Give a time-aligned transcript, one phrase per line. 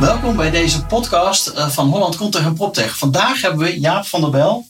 [0.00, 2.98] Welkom bij deze podcast eh, van Holland Contech en PropTech.
[2.98, 4.66] Vandaag hebben we Jaap van der Bel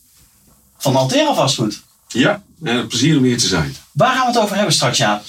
[0.78, 1.82] van Altera Vastgoed.
[2.08, 3.76] Ja, en een plezier om hier te zijn.
[3.92, 5.22] Waar gaan we het over hebben straks, Jaap?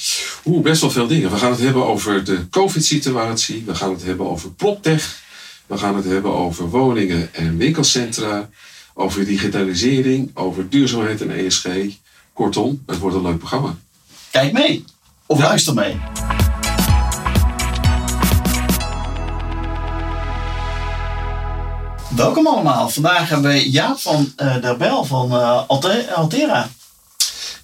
[0.45, 1.31] Oeh, best wel veel dingen.
[1.31, 3.63] We gaan het hebben over de COVID-situatie.
[3.65, 5.19] We gaan het hebben over PropTech.
[5.65, 8.49] We gaan het hebben over woningen en winkelcentra.
[8.93, 11.67] Over digitalisering, over duurzaamheid en ESG.
[12.33, 13.75] Kortom, het wordt een leuk programma.
[14.31, 14.85] Kijk mee
[15.25, 15.43] of Ja.
[15.43, 15.97] luister mee.
[22.15, 22.89] Welkom allemaal.
[22.89, 26.69] Vandaag hebben we Jaap van eh, der Bel van eh, Alte- Altera.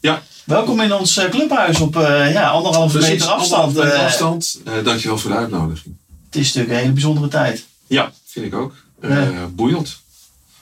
[0.02, 3.12] Ja, Welkom in ons eh, clubhuis op eh, ja, anderhalve precies.
[3.14, 3.62] meter afstand.
[3.64, 4.60] Anderhalve meter Eh, afstand.
[4.66, 5.96] Eh, dankjewel voor de uitnodiging.
[6.26, 7.66] het is natuurlijk een hele bijzondere tijd.
[7.88, 8.74] Ja, vind ik ook.
[9.02, 9.28] Eh.
[9.50, 10.02] Boeiend.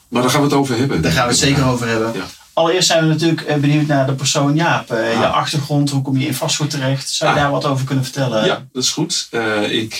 [0.07, 1.01] Maar daar gaan we het over hebben.
[1.01, 2.13] Daar gaan we het zeker over hebben.
[2.13, 2.25] Ja.
[2.61, 4.91] Allereerst zijn we natuurlijk eh, benieuwd naar de persoon Jaap.
[4.91, 5.33] Eh, Je Ah.
[5.33, 7.09] achtergrond, hoe kom je in vastgoed terecht?
[7.09, 7.43] Zou je Ah.
[7.43, 8.45] daar wat over kunnen vertellen?
[8.45, 9.27] Ja, dat is goed.
[9.31, 9.97] Eh, ik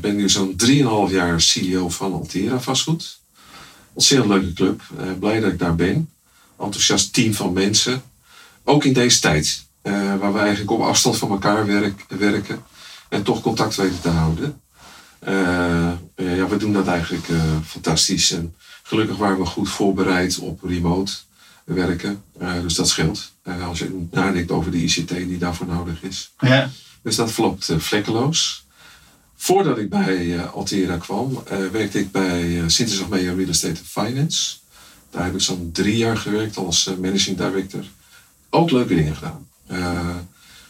[0.00, 3.18] ben nu zo'n 3,5 jaar CEO van Altera Vastgoed.
[3.92, 4.80] Ontzettend leuke club.
[5.20, 6.10] Blij dat ik daar ben.
[6.60, 8.02] Enthousiast team van mensen.
[8.64, 9.64] Ook in deze tijd.
[10.20, 12.62] waar we eigenlijk op afstand van elkaar werk- werken.
[13.08, 14.60] En toch contact weten te houden.
[16.16, 17.26] Ja, we doen dat eigenlijk
[17.66, 18.30] fantastisch.
[18.30, 21.12] En gelukkig waren we goed voorbereid op remote
[21.74, 22.22] werken.
[22.38, 23.32] Eh, dus dat scheelt.
[23.42, 26.32] Eh, als je nadenkt over de ICT die daarvoor nodig is.
[26.38, 26.70] Ja.
[27.02, 28.64] Dus dat verloopt eh, vlekkeloos.
[29.36, 31.42] Voordat ik bij Altera kwam,
[31.72, 34.56] werkte ik bij uh, Sintes Media Real Estate Finance.
[35.10, 37.84] Daar heb ik zo'n drie jaar gewerkt als managing director.
[38.50, 39.48] Ook leuke dingen gedaan.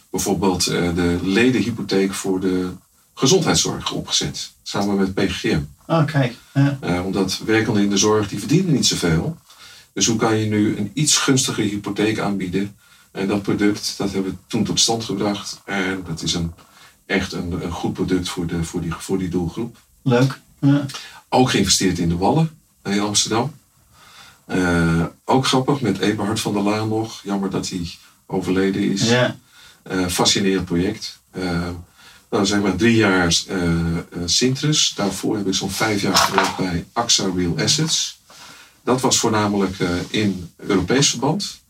[0.09, 2.71] Bijvoorbeeld de ledenhypotheek voor de
[3.13, 4.51] gezondheidszorg opgezet.
[4.63, 5.61] Samen met PGGM.
[5.87, 6.35] Oh, kijk.
[6.53, 6.77] Ja.
[6.81, 9.37] Eh, omdat werkenden in de zorg, die verdienen niet zoveel.
[9.97, 12.75] Dus hoe kan je nu een iets gunstigere hypotheek aanbieden?
[13.11, 15.61] En dat product, dat hebben we toen tot stand gebracht.
[15.65, 16.53] En dat is een,
[17.05, 19.77] echt een, een goed product voor, de, voor, die, voor die doelgroep.
[20.01, 20.39] Leuk.
[20.59, 20.85] Ja.
[21.29, 23.53] Ook geïnvesteerd in de Wallen in Amsterdam.
[24.45, 27.21] Eh, ook grappig, met Eberhard van der Laan nog.
[27.23, 27.89] Jammer dat hij
[28.25, 29.09] overleden is.
[29.09, 29.37] Ja.
[29.83, 31.19] Eh, fascinerend project.
[31.31, 31.69] Eh
[32.29, 34.93] nou, zeg maar drie jaar eh eh, Sintrus.
[34.95, 38.16] Daarvoor heb ik zo'n vijf jaar gewerkt bij AXA Real Assets.
[38.87, 41.61] Dat was voornamelijk eh, in Europees verband.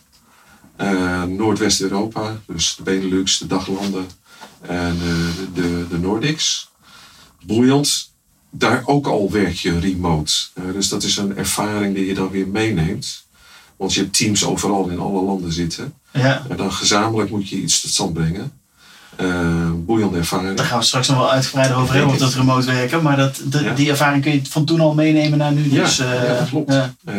[0.75, 4.05] Eh, Noordwest-Europa, dus de Benelux, de daglanden
[4.61, 6.69] en eh, de, de Nordics.
[7.45, 8.11] Boeiend.
[8.49, 10.33] Daar ook al werk je remote.
[10.73, 13.25] Dus dat is een ervaring die je dan weer meeneemt.
[13.75, 15.93] Want je hebt teams overal in alle landen zitten.
[16.13, 16.45] ja.
[16.49, 18.56] En dan gezamenlijk moet je iets tot stand brengen.
[19.17, 20.57] Eh boeiende ervaring.
[20.57, 23.01] Daar gaan we straks nog wel uitgebreider over hebben, over dat remote werken.
[23.03, 23.73] Maar dat, de- Ja.
[23.73, 25.71] die ervaring kun je van toen al meenemen naar nu.
[25.71, 26.73] Ja, Dus, eh, ja, dat klopt.
[26.73, 26.93] ja.
[27.05, 27.15] Eh,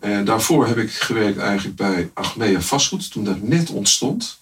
[0.00, 3.10] en daarvoor heb ik gewerkt eigenlijk bij Achmea Vastgoed.
[3.12, 4.38] Toen dat net ontstond.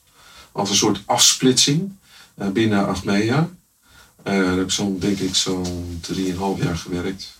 [0.53, 1.93] Als een soort afsplitsing
[2.53, 3.49] binnen Achmea.
[4.23, 7.33] Daar heb ik zo'n, denk ik, zo'n 3,5 jaar gewerkt.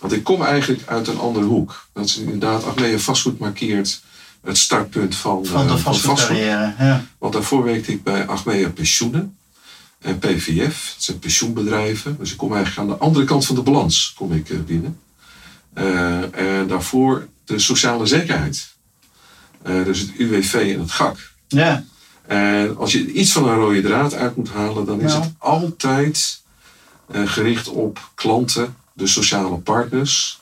[0.00, 1.86] Want ik kom eigenlijk uit een andere hoek.
[1.92, 4.02] Dat is inderdaad, Achmea Vastgoed markeert
[4.42, 6.74] het startpunt van, Van de eh, vastgoedcarrière.
[6.78, 7.04] Ja.
[7.18, 9.36] Want daarvoor werkte ik bij Achmea Pensioenen
[9.98, 10.92] en PVF.
[10.94, 12.16] Dat zijn pensioenbedrijven.
[12.18, 14.98] Dus ik kom eigenlijk aan de andere kant van de balans kom ik eh, binnen.
[15.74, 18.70] Eh, en daarvoor de sociale zekerheid.
[19.62, 21.30] Dus het UWV en het GAK.
[21.48, 21.84] ja.
[22.26, 26.42] En als je iets van een rode draad uit moet halen, dan is het altijd
[27.12, 30.41] gericht op klanten, de sociale partners.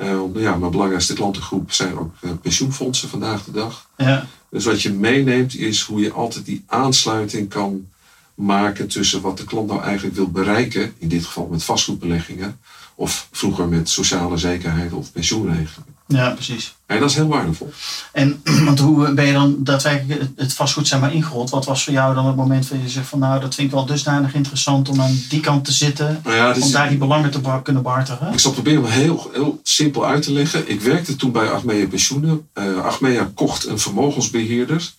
[0.00, 3.86] Eh, ja, mijn belangrijkste klantengroep zijn ook eh, pensioenfondsen vandaag de dag.
[3.96, 4.26] Ja.
[4.50, 7.88] Dus wat je meeneemt is hoe je altijd die aansluiting kan
[8.34, 12.60] maken tussen wat de klant nou eigenlijk wil bereiken, in dit geval met vastgoedbeleggingen,
[12.94, 15.94] of vroeger met sociale zekerheid of pensioenregelingen.
[16.06, 16.74] ja, precies.
[16.90, 17.72] En dat is heel waardevol.
[18.12, 21.50] En want hoe ben je dan daadwerkelijk het- het vastgoed zeg maar, ingerold?
[21.50, 23.74] Wat was voor jou dan het moment dat je zegt van nou, dat vind ik
[23.74, 26.20] wel dusdanig interessant om aan die kant te zitten.
[26.24, 28.32] Nou ja, Om is- daar die belangen te kunnen behartigen?
[28.32, 30.70] Ik zal proberen om heel, heel simpel uit te leggen.
[30.70, 32.48] Ik werkte toen bij Achmea Pensioenen.
[32.52, 34.90] Eh Achmea kocht een vermogensbeheerder,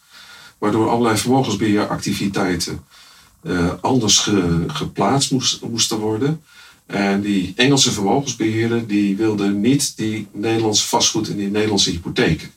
[0.57, 2.83] waardoor allerlei vermogensbeheeractiviteiten
[3.43, 6.41] eh, anders ge- geplaatst moest- moesten worden.
[6.91, 12.51] En die Engelse vermogensbeheerder die wilde niet die Nederlandse vastgoed en die Nederlandse hypotheken.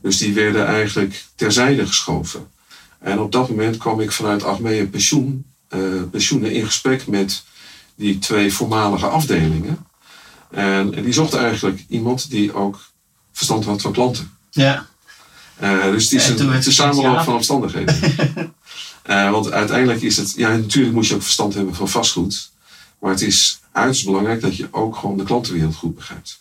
[0.00, 2.48] Dus die werden eigenlijk terzijde geschoven.
[2.98, 5.80] En op dat moment kwam ik vanuit Achmea Pensioen, eh,
[6.10, 7.44] Pensioenen in gesprek met
[7.94, 9.86] die twee voormalige afdelingen.
[10.50, 12.80] En, en die zocht eigenlijk iemand die ook
[13.32, 14.30] verstand had van klanten.
[14.50, 14.86] Ja.
[15.62, 17.96] Uh, dus het is een, het samenloop van omstandigheden.
[19.06, 22.50] Eh, want uiteindelijk is het, ja, natuurlijk moet je ook verstand hebben van vastgoed.
[22.98, 26.40] Maar het is uiterst belangrijk dat je ook gewoon de klantenwereld goed begrijpt.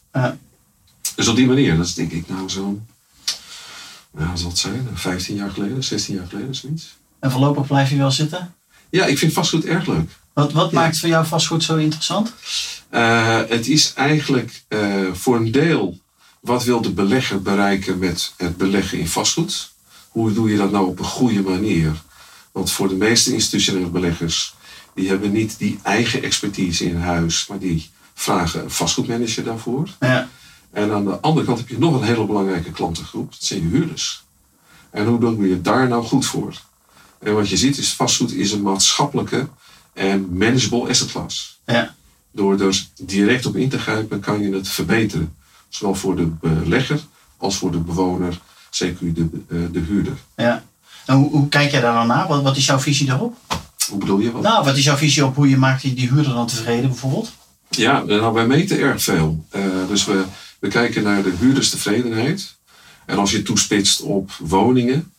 [1.15, 2.85] Dus op die manier, dat is denk ik nou zo'n,
[4.11, 6.95] nou, wat zal het zijn, 15 jaar geleden, 16 jaar geleden, zoiets.
[7.19, 8.53] En voorlopig blijf je wel zitten?
[8.89, 10.09] Ja, ik vind vastgoed erg leuk.
[10.33, 10.79] Wat, wat Ja.
[10.79, 12.33] maakt voor jou vastgoed zo interessant?
[12.89, 15.99] Eh, het is eigenlijk eh, voor een deel
[16.39, 19.71] wat wil de belegger bereiken met het beleggen in vastgoed.
[20.09, 21.91] Hoe doe je dat nou op een goede manier?
[22.51, 24.55] Want voor de meeste institutionele beleggers,
[24.95, 29.89] die hebben niet die eigen expertise in huis, maar die vragen een vastgoedmanager daarvoor.
[29.99, 30.29] Ja.
[30.71, 33.67] En aan de andere kant heb je nog een hele belangrijke klantengroep, dat zijn je
[33.67, 34.23] huurders.
[34.89, 36.61] En hoe doe je daar nou goed voor?
[37.19, 39.47] En wat je ziet is, vastgoed is een maatschappelijke
[39.93, 41.59] en manageable asset class.
[41.65, 41.95] Ja.
[42.31, 45.35] Door er direct op in te grijpen kan je het verbeteren.
[45.69, 46.99] Zowel voor de belegger
[47.37, 48.39] als voor de bewoner,
[48.69, 50.17] zeker de, eh, de huurder.
[50.35, 50.63] ja.
[51.05, 52.27] En hoe, hoe kijk jij daar dan naar?
[52.27, 53.37] Wat, wat is jouw visie daarop?
[53.89, 54.41] Hoe bedoel je wat?
[54.41, 57.31] Nou, wat is jouw visie op hoe je maakt die, die huurder dan tevreden bijvoorbeeld?
[57.69, 59.45] Ja, nou, wij meten erg veel.
[59.49, 60.23] Eh, dus we,
[60.59, 62.55] we kijken naar de huurderstevredenheid.
[63.05, 65.13] En als je toespitst op woningen,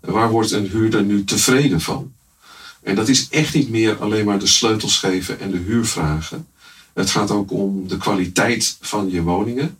[0.00, 2.12] waar wordt een huurder nu tevreden van?
[2.82, 6.46] En dat is echt niet meer alleen maar de sleutels geven en de huur vragen.
[6.94, 9.78] Het gaat ook om de kwaliteit van je woningen.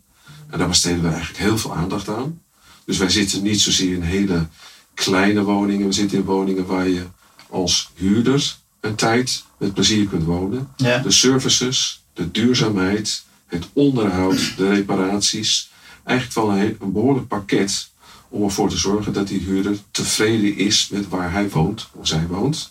[0.50, 2.40] En daar besteden we eigenlijk heel veel aandacht aan.
[2.84, 4.46] Dus wij zitten niet zozeer in hele
[4.94, 5.86] kleine woningen.
[5.86, 7.06] We zitten in woningen waar je
[7.52, 10.98] als huurder een tijd met plezier kunt wonen Ja.
[10.98, 15.70] de services, de duurzaamheid, het onderhoud, de reparaties.
[16.04, 17.90] Eigenlijk wel een, behoorlijk pakket
[18.28, 22.26] om ervoor te zorgen dat die huurder tevreden is met waar hij woont of zij
[22.26, 22.70] woont.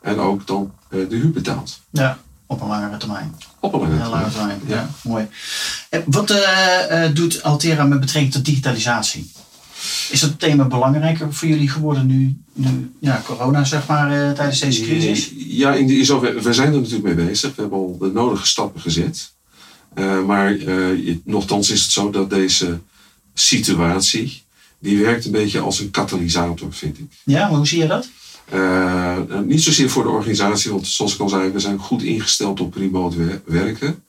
[0.00, 1.80] En ook dan eh, de huur betaalt.
[1.90, 3.34] Ja, op een langere termijn.
[3.60, 4.60] Op een lange Een lange termijn.
[4.60, 4.90] termijn, ja.
[5.10, 5.28] Mooi.
[5.90, 9.32] En wat eh, eh, doet Altera met betrekking tot digitalisatie?
[10.10, 14.60] Is dat thema belangrijker voor jullie geworden nu, nu ja, corona, zeg maar, eh, tijdens
[14.60, 15.32] deze crisis?
[15.36, 17.54] Ja, in die, in zover, we zijn er natuurlijk mee bezig.
[17.54, 19.32] We hebben al de nodige stappen gezet.
[19.94, 20.56] Eh, maar eh,
[21.06, 22.78] je- nochtans is het zo dat deze
[23.46, 24.42] situatie,
[24.78, 27.06] die werkt een beetje als een katalysator, vind ik.
[27.24, 28.08] Ja, maar hoe zie je dat?
[28.50, 32.60] Eh, niet zozeer voor de organisatie, want zoals ik al zei, we zijn goed ingesteld
[32.60, 34.02] op remote wer- werken.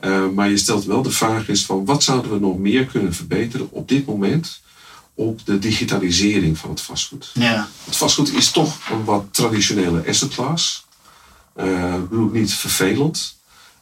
[0.00, 3.14] Eh, maar je stelt wel de vraag is van wat zouden we nog meer kunnen
[3.14, 4.60] verbeteren op dit moment
[5.16, 7.30] op de digitalisering van het vastgoed.
[7.34, 10.86] Ja, Het vastgoed is toch een wat traditionele asset class.
[11.54, 13.36] Eh, ik bedoel niet vervelend,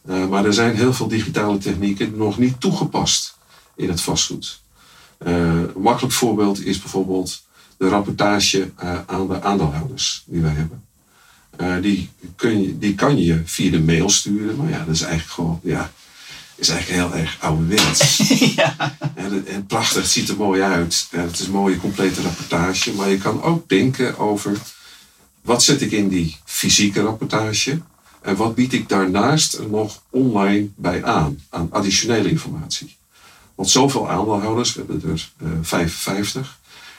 [0.07, 3.37] eh, maar er zijn heel veel digitale technieken nog niet toegepast
[3.77, 4.61] in het vastgoed.
[5.19, 7.43] Eh, een makkelijk voorbeeld is bijvoorbeeld
[7.77, 8.71] de rapportage
[9.07, 10.83] aan de aandeelhouders die wij hebben.
[11.83, 15.33] Die, kun je, die kan je via de mail sturen, maar ja, dat is eigenlijk
[15.33, 15.93] gewoon, ja,
[16.55, 18.19] is eigenlijk heel erg ouderwets.
[18.57, 18.97] ja.
[19.15, 21.07] En, en prachtig, het ziet er mooi uit.
[21.11, 22.93] En het is een mooie complete rapportage.
[22.93, 24.59] Maar je kan ook denken over
[25.43, 27.81] wat zet ik in die fysieke rapportage
[28.21, 32.97] en wat bied ik daarnaast nog online bij aan, aan additionele informatie.
[33.55, 36.59] Want zoveel aandeelhouders, we hebben er eh 55,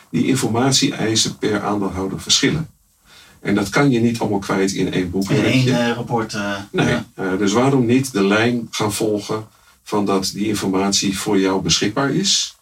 [0.09, 2.69] die informatie-eisen per aandeelhouder verschillen.
[3.45, 5.49] En dat kan je niet allemaal kwijt in één In boekwerkje.
[5.51, 6.33] één eh, rapport.
[6.33, 7.05] eh, Nee, ja.
[7.15, 9.47] eh, dus waarom niet de lijn gaan volgen
[9.83, 12.55] van dat die informatie voor jou beschikbaar is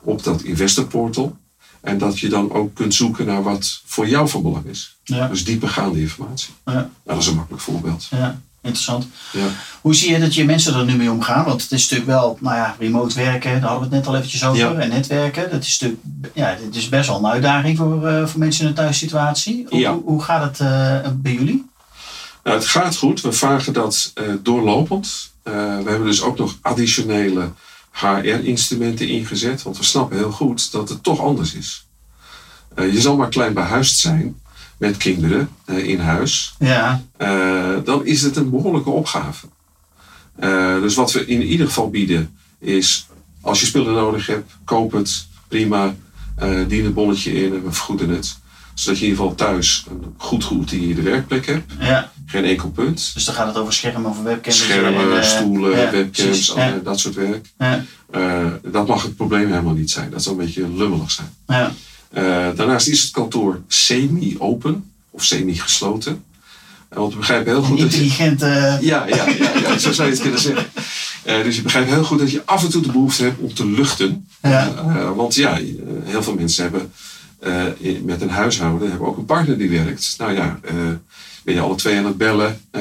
[0.00, 1.36] op dat investorportal.
[1.80, 4.98] En dat je dan ook kunt zoeken naar wat voor jou van belang is.
[5.04, 5.28] Ja.
[5.28, 6.54] Dus diepergaande informatie.
[6.64, 6.72] Ja.
[6.72, 8.06] Nou, dat is een makkelijk voorbeeld.
[8.10, 9.06] ja, interessant.
[9.32, 9.46] Ja.
[9.80, 11.44] Hoe zie je dat je mensen er nu mee omgaan?
[11.44, 14.16] Want het is natuurlijk wel, nou ja, remote werken, daar hadden we het net al
[14.16, 14.72] eventjes over.
[14.72, 14.78] Ja.
[14.78, 18.38] En netwerken, dat is natuurlijk, ja, dit is best wel een uitdaging voor, eh, voor
[18.38, 19.66] mensen in een thuissituatie.
[19.68, 19.98] Hoe, Ja.
[20.04, 21.68] hoe, gaat het eh, bij jullie?
[22.44, 23.20] Nou, het gaat goed.
[23.20, 25.28] We vragen dat eh, doorlopend.
[25.42, 25.50] We
[25.86, 27.50] hebben dus ook nog additionele
[27.92, 29.62] HR-instrumenten ingezet.
[29.62, 31.86] Want we snappen heel goed dat het toch anders is.
[32.76, 34.39] Je zal maar klein behuisd zijn
[34.80, 36.54] met kinderen eh, in huis.
[36.58, 39.46] Ja, eh, dan is het een behoorlijke opgave.
[40.36, 43.06] Eh, dus wat we in ieder geval bieden is,
[43.40, 45.94] als je spullen nodig hebt, koop het, prima,
[46.68, 48.38] dien het bonnetje in en we vergoeden het.
[48.74, 51.72] Zodat je in ieder geval thuis een goed geoutilleerde werkplek hebt.
[51.80, 52.12] ja.
[52.26, 53.10] Geen enkel punt.
[53.14, 54.58] Dus dan gaat het over schermen of webcams.
[54.58, 57.52] Schermen, en, stoelen, ja, webcams, dat soort werk.
[57.58, 57.84] ja,
[58.62, 60.10] dat mag het probleem helemaal niet zijn.
[60.10, 61.28] Dat zou een beetje lummelig zijn.
[62.10, 66.24] Eh, daarnaast is het kantoor semi-open of semi-gesloten.
[66.88, 68.02] Eh, want we begrijpen heel goed dat je...
[68.02, 68.42] Intelligent.
[68.42, 70.66] eh, Ja, ja, ja, ja, zo zou je het kunnen zeggen.
[71.24, 73.54] Eh, dus je begrijpt heel goed dat je af en toe de behoefte hebt om
[73.54, 74.28] te luchten.
[74.42, 74.74] Ja.
[75.14, 75.58] Want ja,
[76.04, 76.92] heel veel mensen hebben
[78.02, 80.14] met een huishouden hebben ook een partner die werkt.
[80.18, 80.60] Nou ja,
[81.44, 82.60] ben je alle twee aan het bellen.
[82.70, 82.80] en,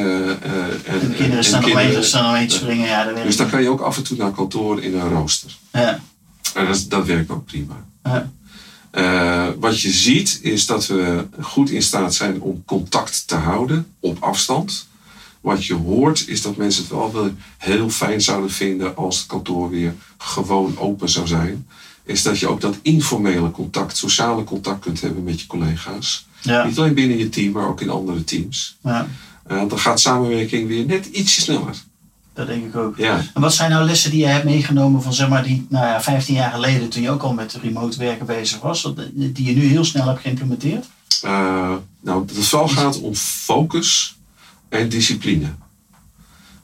[0.99, 2.87] de kinderen staan kinderen- omheen, staan te springen.
[2.87, 5.51] Ja, dat Dus dan kan je ook af en toe naar kantoor in een rooster.
[5.71, 5.99] Ja,
[6.53, 7.85] En dat, dat werkt ook prima.
[8.03, 8.31] ja,
[8.91, 13.87] Eh, wat je ziet is dat we goed in staat zijn om contact te houden
[13.99, 14.87] op afstand.
[15.41, 19.27] Wat je hoort is dat mensen het wel weer heel fijn zouden vinden als het
[19.27, 21.67] kantoor weer gewoon open zou zijn.
[22.03, 26.27] Is dat je ook dat informele contact, sociale contact kunt hebben met je collega's.
[26.41, 28.77] ja, Niet alleen binnen je team, maar ook in andere teams.
[28.83, 29.07] ja,
[29.47, 31.75] Eh, dan gaat samenwerking weer net ietsje sneller.
[32.39, 32.97] Dat denk ik ook.
[32.97, 33.21] Ja.
[33.33, 36.01] En wat zijn nou lessen die je hebt meegenomen van zeg maar die, nou ja,
[36.01, 39.63] 15 jaar geleden toen je ook al met remote werken bezig was, die je nu
[39.63, 40.85] heel snel hebt geïmplementeerd?
[41.21, 44.17] Eh, nou, dat het vooral gaat om focus
[44.69, 45.47] en discipline.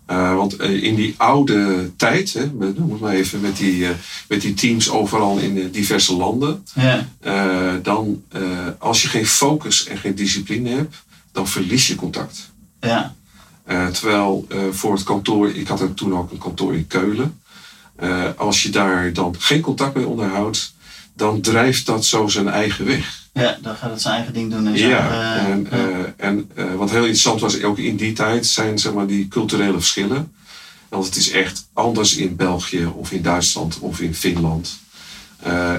[0.05, 3.87] Eh, want eh, in die oude tijd, hè, noem het maar even met die,
[4.27, 7.07] met die teams overal in diverse landen, Ja,
[7.81, 8.23] dan
[8.79, 10.95] als je geen focus en geen discipline hebt,
[11.31, 12.53] dan verlies je contact.
[12.79, 13.15] ja,
[13.65, 17.39] Eh, terwijl eh, voor het kantoor, ik had toen ook een kantoor in Keulen.
[17.95, 20.73] Eh, als je daar dan geen contact mee onderhoudt,
[21.13, 23.23] dan drijft dat zo zijn eigen weg.
[23.33, 24.67] ja, dan gaat het zijn eigen ding doen.
[24.67, 24.87] En zo.
[24.87, 26.13] Ja, en, ja.
[26.17, 30.33] en wat heel interessant was, ook in die tijd, zijn zeg maar, die culturele verschillen.
[30.89, 34.79] Want het is echt anders in België of in Duitsland of in Finland.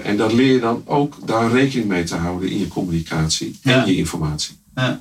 [0.03, 3.81] En daar leer je dan ook daar rekening mee te houden in je communicatie Ja.
[3.81, 4.57] en je informatie.
[4.75, 5.01] Ja.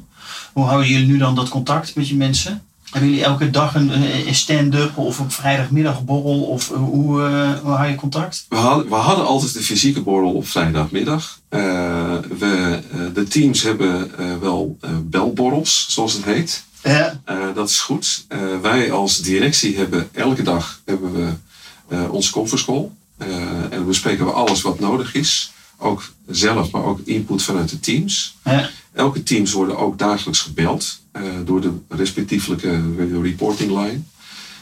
[0.54, 2.64] Hoe houden jullie nu dan dat contact met je mensen?
[2.96, 3.92] Hebben jullie elke dag een,
[4.28, 6.44] een stand-up of op vrijdagmiddagborrel?
[6.44, 8.46] Of eh, hoe, eh, hoe hou je contact?
[8.50, 11.40] We hadden, we hadden altijd de fysieke borrel op vrijdagmiddag.
[11.50, 11.60] Eh,
[12.38, 12.80] we,
[13.14, 16.64] de teams hebben wel belborrels, zoals het heet.
[16.84, 17.22] Ja,
[17.54, 18.26] dat is goed.
[18.62, 22.90] Wij als directie hebben elke dag hebben we, onze conference call.
[23.18, 25.54] En dan bespreken we alles wat nodig is.
[25.78, 28.38] Ook zelf, maar ook input vanuit de teams.
[28.44, 32.82] ja, Elke teams worden ook dagelijks gebeld eh, door de respectievelijke
[33.22, 34.00] reporting line.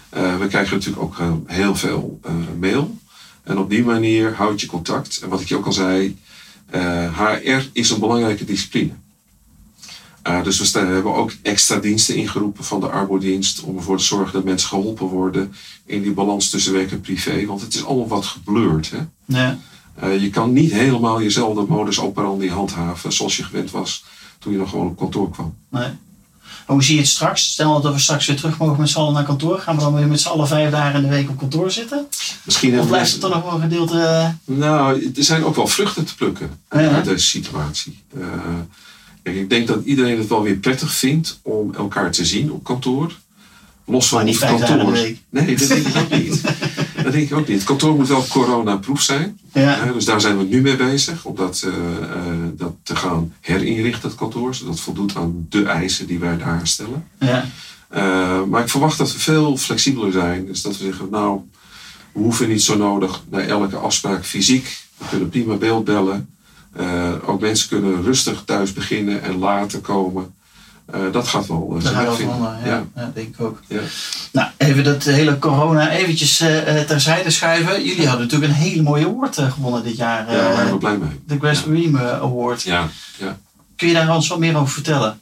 [0.10, 2.20] Eh, we krijgen natuurlijk ook eh, heel veel
[2.60, 2.98] mail.
[3.44, 5.20] En op die manier houd je contact.
[5.20, 6.18] En wat ik je ook al zei,
[7.16, 8.92] HR is een belangrijke discipline.
[10.44, 14.44] Dus we hebben ook extra diensten ingeroepen van de arbodienst om ervoor te zorgen dat
[14.44, 15.54] mensen geholpen worden
[15.86, 17.46] in die balans tussen werk en privé.
[17.46, 18.92] Want het is allemaal wat geblurred.
[18.92, 19.00] Hè?
[19.26, 19.60] ja,
[19.96, 24.04] Eh, je kan niet helemaal jezelfde modus operandi handhaven zoals je gewend was
[24.40, 25.56] toen je nog gewoon op kantoor kwam.
[25.70, 25.90] nee.
[26.66, 27.52] Hoe zie je het straks?
[27.52, 29.60] Stel dat we straks weer terug mogen met z'n allen naar kantoor.
[29.60, 32.08] Gaan we dan weer met z'n allen vijf dagen in de week op kantoor zitten?
[32.44, 34.00] Misschien Of blijft het dan nog wel een gedeelte...
[34.00, 36.78] eh, Nou, er zijn ook wel vruchten te plukken Ja.
[36.90, 38.04] uit deze situatie.
[38.20, 42.64] Eh, ik denk dat iedereen het wel weer prettig vindt om elkaar te zien op
[42.64, 43.12] kantoor.
[43.86, 44.94] Los van Maar niet of het kantoor.
[45.30, 46.42] Nee, dat denk ik ook niet.
[47.04, 47.58] Dat denk ik ook niet.
[47.58, 49.40] Het kantoor moet wel corona-proof zijn.
[49.54, 51.26] ja, dus daar zijn we nu mee bezig.
[51.26, 52.24] Om dat, eh, eh,
[52.54, 54.56] dat te gaan herinrichten, het kantoor.
[54.56, 57.08] Zodat het voldoet aan de eisen die wij daar stellen.
[57.20, 57.46] ja,
[57.90, 60.46] Eh, maar ik verwacht dat we veel flexibeler zijn.
[60.46, 61.40] Dus dat we zeggen, nou,
[62.12, 64.78] we hoeven niet zo nodig naar elke afspraak fysiek.
[64.98, 66.30] We kunnen prima beeldbellen.
[66.74, 70.34] Eh, ook mensen kunnen rustig thuis beginnen en later komen.
[70.94, 72.36] Eh, dat gaat wel uh, daar zijn gaan we weg van vinden.
[72.54, 72.68] onder.
[72.68, 73.12] Ja, Ja.
[73.14, 73.62] denk ik ook.
[73.68, 73.80] Ja.
[74.32, 77.84] Nou, even dat hele corona eventjes eh, eh, terzijde schuiven.
[77.84, 80.32] Jullie hadden natuurlijk een hele mooie award eh, gewonnen dit jaar.
[80.32, 81.10] Ja, daar eh, zijn we blij mee.
[81.28, 81.62] de Grass.
[81.62, 82.62] Dream eh, Award.
[82.62, 83.38] Ja, ja.
[83.76, 85.20] Kun je daar ons wat meer over vertellen?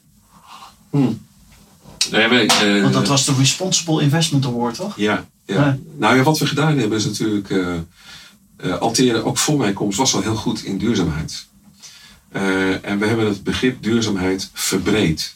[0.90, 4.96] Nee, wij, eh, Want dat was de Responsible Investment Award, toch?
[4.96, 5.78] Ja, ja.
[5.98, 7.50] Nou ja, wat we gedaan hebben is natuurlijk.
[7.50, 7.74] eh
[8.56, 11.46] eh, Altera, ook voor mijn komst, was al heel goed in duurzaamheid.
[12.32, 15.34] Eh, en we hebben het begrip duurzaamheid verbreed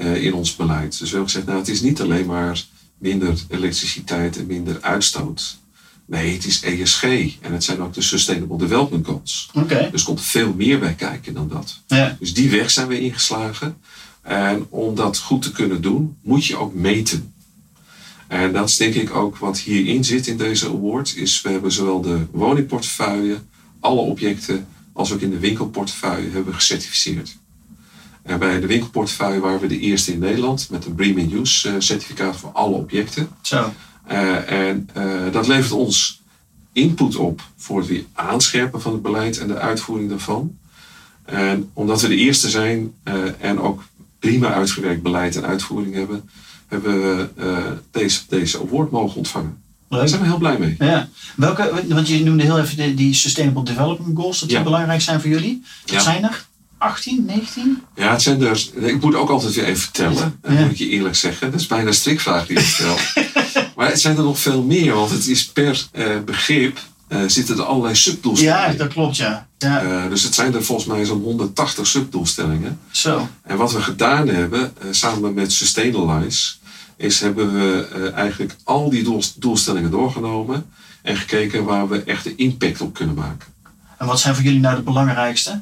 [0.00, 0.90] eh, in ons beleid.
[0.90, 2.64] Dus we hebben gezegd, nou, het is niet alleen maar
[2.98, 5.58] minder elektriciteit en minder uitstoot.
[6.06, 7.02] Nee, het is ESG
[7.40, 9.50] en het zijn ook de Sustainable Development Goals.
[9.54, 9.88] Oké.
[9.90, 11.80] Dus er komt veel meer bij kijken dan dat.
[11.86, 12.16] Ja.
[12.20, 13.76] Dus die weg zijn we ingeslagen.
[14.22, 17.34] En om dat goed te kunnen doen, moet je ook meten.
[18.28, 21.16] En dat is denk ik ook wat hierin zit in deze award.
[21.16, 23.38] Is we hebben zowel de woningportefeuille,
[23.80, 27.38] alle objecten, als ook in de winkelportefeuille hebben we gecertificeerd.
[28.22, 31.68] En bij de winkelportefeuille waren we de eerste in Nederland met een Bream in Use
[31.68, 33.28] eh, certificaat voor alle objecten.
[33.40, 33.72] Zo.
[34.06, 36.20] Eh, en eh, dat levert ons
[36.72, 40.58] input op voor het weer aanscherpen van het beleid en de uitvoering daarvan.
[41.24, 43.82] En omdat we de eerste zijn eh, en ook
[44.18, 46.30] prima uitgewerkt beleid en uitvoering hebben,
[46.68, 47.56] hebben we eh,
[47.90, 49.58] deze, deze award mogen ontvangen.
[49.88, 50.08] Daar Leuk.
[50.08, 50.74] zijn we heel blij mee.
[50.78, 51.08] Ja.
[51.36, 54.64] Welke, want je noemde heel even die Sustainable Development Goals, dat die Ja.
[54.64, 55.62] belangrijk zijn voor jullie.
[55.82, 56.00] Wat Ja.
[56.00, 56.46] zijn er?
[56.80, 57.82] 18, 19?
[57.94, 58.66] Ja, het zijn er.
[58.74, 60.38] Ik moet ook altijd weer even vertellen.
[60.42, 60.60] Dat Ja.
[60.60, 61.50] moet ik je eerlijk zeggen.
[61.50, 63.00] Dat is bijna een strikvraag die je stelt.
[63.76, 67.56] maar het zijn er nog veel meer, want het is per eh, begrip eh, zitten
[67.56, 68.70] er allerlei subdoelstellingen.
[68.72, 69.48] Ja, dat klopt, ja.
[69.58, 69.82] ja.
[69.82, 72.78] Eh, dus het zijn er volgens mij zo'n 180 subdoelstellingen.
[72.90, 73.28] Zo.
[73.42, 76.52] En wat we gedaan hebben, eh, samen met Sustainalyze,
[76.96, 80.66] is hebben we eh, eigenlijk al die doel- doelstellingen doorgenomen
[81.02, 83.48] en gekeken waar we echt de impact op kunnen maken.
[83.98, 85.60] En wat zijn voor jullie nou de belangrijkste?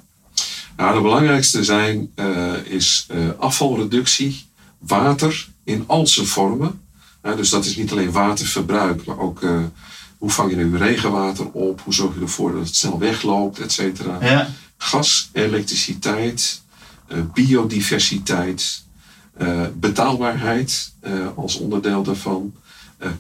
[0.79, 4.47] Nou, de belangrijkste zijn eh, is eh, afvalreductie,
[4.79, 6.81] water in al zijn vormen.
[7.37, 9.61] Dus dat is niet alleen waterverbruik, maar ook eh,
[10.19, 13.73] hoe vang je nu regenwater op, hoe zorg je ervoor dat het snel wegloopt, et
[13.73, 14.19] cetera.
[14.21, 14.49] Ja.
[14.77, 16.63] Gas, elektriciteit,
[17.35, 18.83] biodiversiteit,
[19.75, 20.93] betaalbaarheid
[21.35, 22.55] als onderdeel daarvan.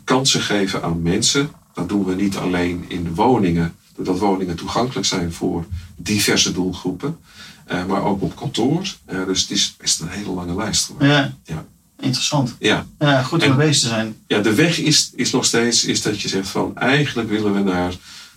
[0.04, 1.50] Kansen geven aan mensen.
[1.74, 5.64] Dat doen we niet alleen in de woningen, doordat woningen toegankelijk zijn voor
[5.96, 7.18] diverse doelgroepen,
[7.64, 8.94] eh, maar ook op kantoor.
[9.04, 11.08] Eh, dus het is best een hele lange lijst geworden.
[11.08, 11.34] ja.
[11.44, 11.64] Ja.
[12.00, 12.56] Interessant.
[12.58, 12.86] Ja.
[12.98, 14.16] Ja, goed om bezig te zijn.
[14.26, 17.60] Ja, de weg is, is nog steeds is dat je zegt van eigenlijk willen we
[17.60, 17.94] naar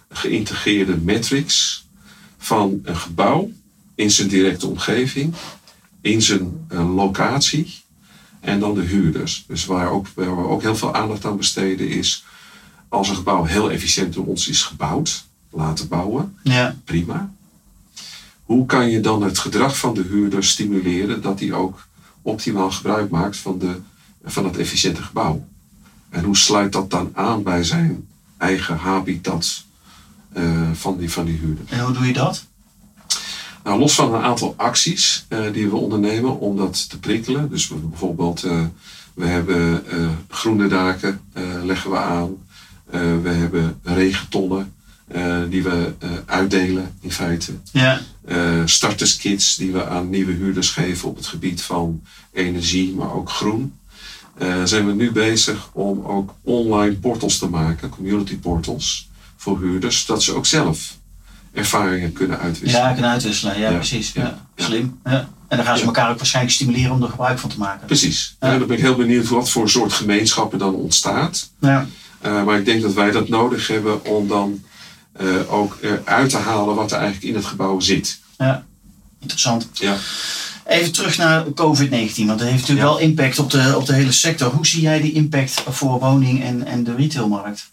[0.10, 1.86] geïntegreerde metrics
[2.38, 3.51] van een gebouw
[3.96, 5.34] in zijn directe omgeving,
[6.01, 7.74] in zijn eh, locatie
[8.39, 9.44] en dan de huurders.
[9.48, 12.24] Dus waar, ook, waar we ook heel veel aandacht aan besteden is
[12.89, 16.75] als een gebouw heel efficiënt door ons is gebouwd, laten bouwen, Ja.
[16.84, 17.31] prima.
[18.43, 21.88] Hoe kan je dan het gedrag van de huurder stimuleren dat hij ook
[22.22, 23.79] optimaal gebruik maakt van, de,
[24.24, 25.48] van het efficiënte gebouw?
[26.10, 29.63] En hoe sluit dat dan aan bij zijn eigen habitat
[30.34, 31.65] eh, van, die, van die huurder?
[31.70, 32.46] En hoe doe je dat?
[33.63, 37.50] Nou, los van een aantal acties eh, die we ondernemen om dat te prikkelen.
[37.50, 38.65] Dus we- bijvoorbeeld, eh,
[39.13, 39.84] we hebben
[40.29, 41.22] groene daken
[41.63, 42.29] leggen we aan.
[43.22, 44.74] We hebben regentonnen
[45.13, 47.51] eh, die we eh, uitdelen in feite.
[47.72, 48.01] Ja.
[48.25, 52.01] Eh, starterskits die we aan nieuwe huurders geven op het gebied van
[52.34, 53.75] energie, maar ook groen.
[54.63, 60.24] Zijn we nu bezig om ook online portals te maken, community portals, voor huurders, zodat
[60.24, 60.98] ze ook zelf
[61.53, 62.86] ervaringen kunnen uitwisselen.
[62.86, 63.60] Ja, kunnen uitwisselen.
[63.60, 63.75] Ja, Ja.
[63.75, 64.12] precies.
[64.12, 64.48] Ja.
[64.56, 65.00] Slim.
[65.03, 65.30] Ja.
[65.48, 67.86] En dan gaan ze elkaar ook waarschijnlijk stimuleren om er gebruik van te maken.
[67.86, 68.36] Precies.
[68.39, 68.58] Ja.
[68.58, 71.50] Dan ben ik heel benieuwd wat voor soort gemeenschappen dan ontstaat.
[71.60, 71.88] Ja.
[72.21, 74.62] Maar ik denk dat wij dat nodig hebben om dan
[75.21, 78.19] eh, ook eruit te halen wat er eigenlijk in het gebouw zit.
[78.38, 78.65] ja.
[79.19, 79.67] Interessant.
[79.73, 79.95] Ja.
[80.65, 82.86] Even terug naar COVID-19, want dat heeft natuurlijk Ja.
[82.86, 84.51] wel impact op de, op de hele sector.
[84.51, 87.69] Hoe zie jij die impact voor woning- en, en de retailmarkt?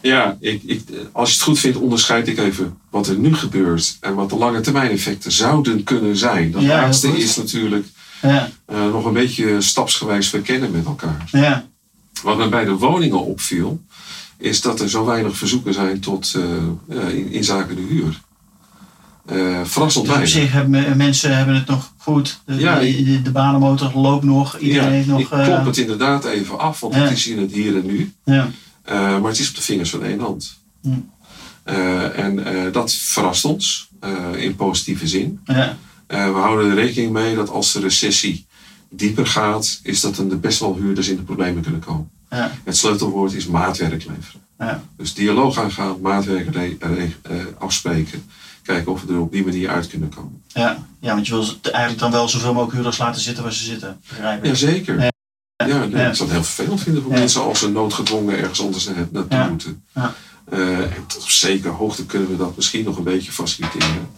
[0.00, 3.96] Ja, ik, ik, als je het goed vindt, onderscheid ik even wat er nu gebeurt
[4.00, 6.50] en wat de lange termijn effecten zouden kunnen zijn.
[6.50, 7.86] Dat Ja, laatste is natuurlijk
[8.22, 11.24] Ja, eh, nog een beetje stapsgewijs verkennen met elkaar.
[11.30, 11.64] ja,
[12.22, 13.80] Wat me bij de woningen opviel,
[14.38, 16.36] is dat er zo weinig verzoeken zijn tot,
[16.88, 18.20] ja, in, in zaken de huur.
[19.26, 20.28] Eh verrassend dus op weinig.
[20.28, 22.40] zich hebben mensen hebben het nog goed.
[22.46, 24.58] De, Ja, de, de, de banenmotor loopt nog.
[24.58, 25.20] Iedereen heeft nog.
[25.20, 27.00] ik klop het inderdaad even af, want Ja.
[27.00, 28.12] het is in het hier en nu.
[28.24, 28.48] ja,
[28.86, 30.58] maar het is op de vingers van één hand.
[30.82, 30.90] Hm.
[32.14, 33.88] En dat verrast ons
[34.36, 35.40] in positieve zin.
[35.44, 35.76] ja,
[36.08, 38.46] we houden er rekening mee dat als de recessie
[38.90, 42.10] dieper gaat, is dat dan de best wel huurders in de problemen kunnen komen.
[42.36, 44.40] Ja, Het sleutelwoord is maatwerk leveren.
[44.58, 46.90] ja, Dus dialoog aangaan, maatwerk eh,
[47.58, 48.24] afspreken.
[48.62, 50.42] Kijken of we er op die manier uit kunnen komen.
[50.48, 50.86] ja.
[51.00, 54.00] ja, want je wil eigenlijk dan wel zoveel mogelijk huurders laten zitten waar ze zitten.
[54.08, 54.46] Begrijp ik.
[54.50, 55.00] Jazeker.
[55.00, 55.12] Ja.
[55.66, 58.84] Ja, nee, ik zou het heel vervelend vinden voor mensen als ze noodgedwongen ergens anders
[58.86, 59.84] na- naartoe moeten.
[59.94, 60.14] Ja.
[60.50, 64.08] Eh, en tot op zekere hoogte kunnen we dat misschien nog een beetje faciliteren.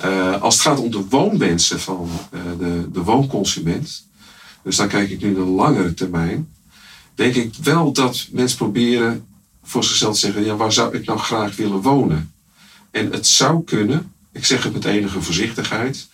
[0.00, 2.10] Eh, als het gaat om de woonwensen van
[2.58, 4.06] de, de woonconsument,
[4.62, 6.48] dus daar kijk ik nu naar de langere termijn,
[7.18, 9.26] denk ik wel dat mensen proberen
[9.62, 12.32] voor zichzelf te zeggen, ja, waar zou ik nou graag willen wonen?
[12.90, 16.08] En het zou kunnen, ik zeg het met enige voorzichtigheid,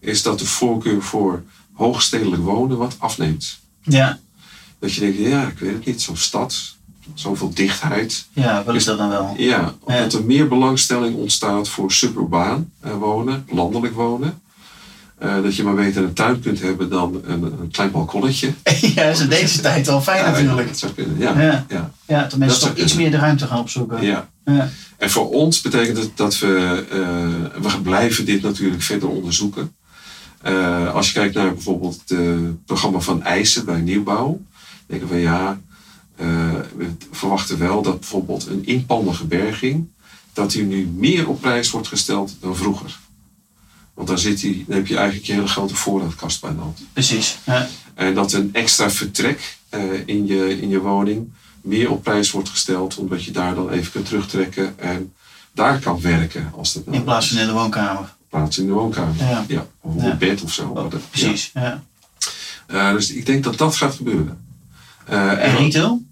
[0.00, 1.42] is dat de voorkeur voor
[1.72, 3.58] hoogstedelijk wonen wat afneemt.
[3.82, 4.18] Ja,
[4.78, 6.74] Dat je denkt, ja, ik weet het niet, zo'n stad,
[7.14, 8.26] zoveel dichtheid.
[8.32, 9.34] ja, wil ik dat dan wel?
[9.38, 9.98] Ja, Ja.
[9.98, 14.40] dat er meer belangstelling ontstaat voor suburbaan eh, wonen, landelijk wonen.
[15.20, 18.52] Eh, dat je maar beter een tuin kunt hebben dan een, een klein balkonnetje.
[18.94, 20.68] ja, is in deze tijd wel fijn Ja, natuurlijk.
[20.68, 21.40] dat zou kunnen, ja.
[21.40, 21.42] Ja.
[21.42, 21.64] ja.
[21.68, 21.90] ja.
[22.06, 24.02] Ja, dat mensen toch iets meer de ruimte gaan opzoeken.
[24.02, 24.28] ja.
[24.44, 24.68] Ja.
[24.96, 29.74] En voor ons betekent het dat we, eh, we blijven dit natuurlijk verder onderzoeken.
[30.42, 34.40] Eh, als je kijkt naar bijvoorbeeld het programma van eisen bij nieuwbouw,
[34.86, 35.60] denken we ja,
[36.16, 39.88] we verwachten wel dat bijvoorbeeld een inpandige berging,
[40.32, 42.98] dat die nu meer op prijs wordt gesteld dan vroeger.
[43.94, 46.78] Want dan, zit die, dan heb je eigenlijk je hele grote voorraadkast bij de hand.
[46.92, 47.38] Precies.
[47.46, 47.68] Ja.
[47.94, 52.48] En dat een extra vertrek eh, in, je, in je woning meer op prijs wordt
[52.48, 55.12] gesteld, omdat je daar dan even kunt terugtrekken en
[55.54, 58.14] daar kan werken als dat In plaats van in de woonkamer.
[58.28, 59.14] plaats in de woonkamer.
[59.18, 59.44] Ja.
[59.48, 60.14] Ja, of op Ja.
[60.16, 60.66] bed of zo.
[60.68, 61.50] Oh, precies.
[61.54, 61.82] Ja.
[62.66, 64.44] Eh, dus ik denk dat dat gaat gebeuren.
[65.06, 66.02] Eh, En retail?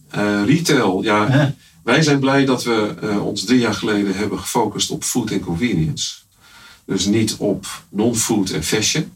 [0.46, 1.54] retail, ja.
[1.84, 6.14] Wij zijn blij dat we ons drie jaar geleden hebben gefocust op food en convenience.
[6.88, 9.12] Dus niet op non-food en fashion.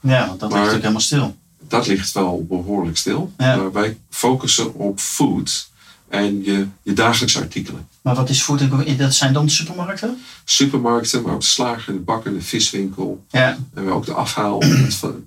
[0.00, 1.36] Ja, want dat Maar- ligt ook helemaal stil.
[1.68, 3.32] Dat ligt wel behoorlijk stil.
[3.38, 3.56] Ja.
[3.56, 5.68] Maar wij focussen op food
[6.08, 7.88] en je, je dagelijkse artikelen.
[8.02, 8.60] Maar wat is food?
[8.98, 10.22] Dat zijn dan de supermarkten?
[10.44, 13.24] Supermarkten, maar ook de slager, de bakker, de viswinkel.
[13.30, 13.58] Ja.
[13.74, 14.60] En ook de afhaal.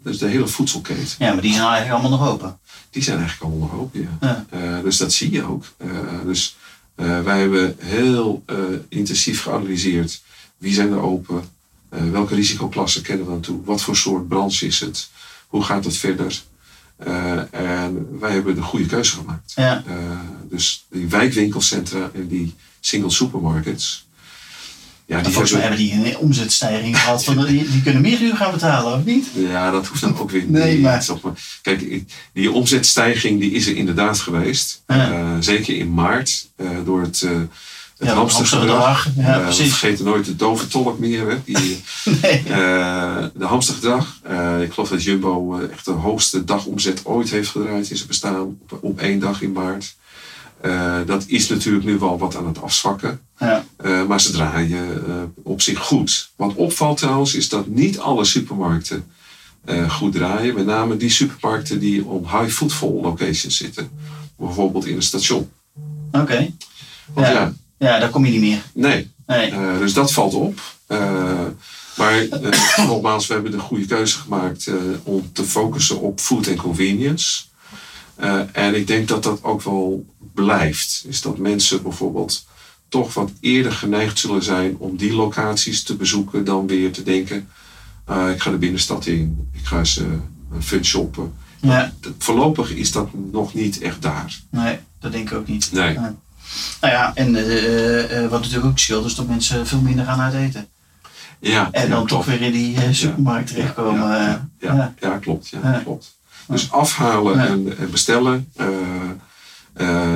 [0.03, 1.15] dus de hele voedselketen.
[1.19, 2.57] Ja, maar die zijn eigenlijk allemaal nog open.
[2.89, 4.17] Die zijn eigenlijk allemaal nog open, ja.
[4.21, 4.45] Ja.
[4.49, 5.63] Eh, dus dat zie je ook.
[5.77, 5.89] Eh,
[6.25, 6.55] dus
[6.95, 8.43] eh, wij hebben heel
[8.89, 10.21] intensief geanalyseerd
[10.57, 11.43] wie zijn er open,
[11.97, 15.09] eh, welke risicoklassen kennen we aan toe, wat voor soort branche is het,
[15.47, 16.41] hoe gaat het verder.
[16.97, 19.53] Eh, en wij hebben de goede keuze gemaakt.
[19.55, 19.83] Ja.
[19.87, 19.93] Eh,
[20.49, 24.05] dus die wijkwinkelcentra en die single supermarkets.
[25.05, 27.23] Ja, die volgens mij hebben die een omzetstijging gehad.
[27.23, 29.27] Van, die, die kunnen meer uur gaan betalen, of niet?
[29.33, 30.81] Ja, dat hoeft dan ook weer Nee, niet.
[30.81, 31.59] maar-.
[31.61, 34.83] Kijk, die omzetstijging die is er inderdaad geweest.
[34.87, 35.41] Ja.
[35.41, 36.49] Zeker in maart,
[36.85, 37.27] door het,
[37.97, 39.07] het Ja, hamstergedrag.
[39.15, 39.69] Ja, Eh, we precies.
[39.69, 41.29] vergeten nooit de dove tolk meer.
[41.29, 41.37] Hè?
[41.45, 41.55] Die,
[42.21, 42.31] Nee.
[42.43, 44.19] eh, de hamstergedrag.
[44.23, 48.07] Eh, ik geloof dat Jumbo eh, echt de hoogste dagomzet ooit heeft gedraaid in zijn
[48.07, 48.41] bestaan.
[48.41, 49.95] Op, op één dag in maart.
[50.61, 53.19] Eh, dat is natuurlijk nu wel wat aan het afzwakken.
[53.39, 53.65] Ja.
[53.77, 56.31] Eh, maar ze draaien eh, op zich goed.
[56.35, 59.05] Wat opvalt trouwens is dat niet alle supermarkten
[59.65, 60.55] eh, goed draaien.
[60.55, 63.89] Met name die supermarkten die op high footfall locations zitten.
[64.37, 65.49] Bijvoorbeeld in een station.
[66.11, 66.53] Oké.
[67.13, 67.33] Want Ja.
[67.33, 68.61] ja, Ja, daar kom je niet meer.
[68.73, 69.15] nee.
[69.25, 69.51] Nee.
[69.51, 70.61] Eh, dus dat valt op.
[70.87, 71.45] Eh,
[71.97, 74.69] maar eh, nogmaals, we hebben de goede keuze gemaakt
[75.03, 77.43] om te focussen op food en convenience.
[78.51, 81.05] En ik denk dat dat ook wel blijft.
[81.07, 82.45] Is dat mensen bijvoorbeeld
[82.89, 87.47] toch wat eerder geneigd zullen zijn om die locaties te bezoeken dan weer te denken:
[88.05, 90.05] eh, ik ga de binnenstad in, ik ga eens eh,
[90.59, 91.33] fun shoppen.
[91.61, 91.93] Ja.
[92.17, 94.39] Voorlopig is dat nog niet echt daar.
[94.49, 95.71] Nee, dat denk ik ook niet.
[95.71, 95.97] Nee.
[96.81, 100.05] Nou ja, en eh, eh, eh, wat natuurlijk ook scheelt, is dat mensen veel minder
[100.05, 100.67] gaan uit eten.
[101.39, 104.09] Ja, En dan toch weer in die supermarkt terechtkomen.
[104.09, 105.49] Ja, ja, ja, klopt.
[105.49, 106.15] Ja, klopt.
[106.47, 108.51] Dus afhalen en, en bestellen,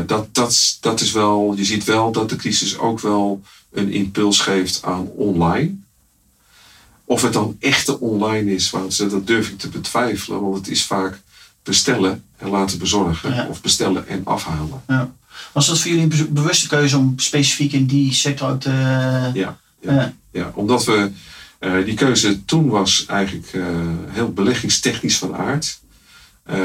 [0.06, 3.42] dat, dat, dat is wel, je ziet wel dat de crisis ook wel
[3.72, 5.76] een impuls geeft aan online.
[7.06, 10.86] Of het dan echte online is, want dat durf ik te betwijfelen, want het is
[10.86, 11.22] vaak
[11.64, 14.82] bestellen en laten bezorgen, of bestellen en afhalen.
[15.52, 18.70] Was dat voor jullie een be- bewuste keuze om specifiek in die sector ook te...
[19.34, 20.14] Ja, ja.
[20.32, 20.52] Ja.
[20.56, 21.12] Omdat we
[21.60, 23.64] eh, die keuze toen was eigenlijk eh,
[24.08, 25.80] heel beleggingstechnisch van aard.
[26.44, 26.58] Eh,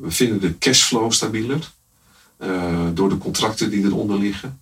[0.00, 1.70] we vinden de cashflow stabieler
[2.38, 4.60] eh, door de contracten die eronder liggen.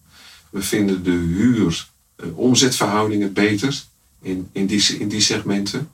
[0.50, 3.82] We vinden de huur-omzetverhoudingen beter
[4.22, 5.90] in, in, die, in die segmenten.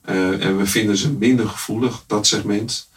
[0.00, 2.88] Eh, en we vinden ze minder gevoelig, dat segment,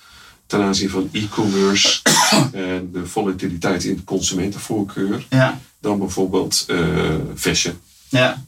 [0.48, 2.02] ten aanzien van e-commerce
[2.52, 7.80] en de volatiliteit in de consumentenvoorkeur, Ja, dan bijvoorbeeld eh, fashion.
[8.10, 8.44] ja,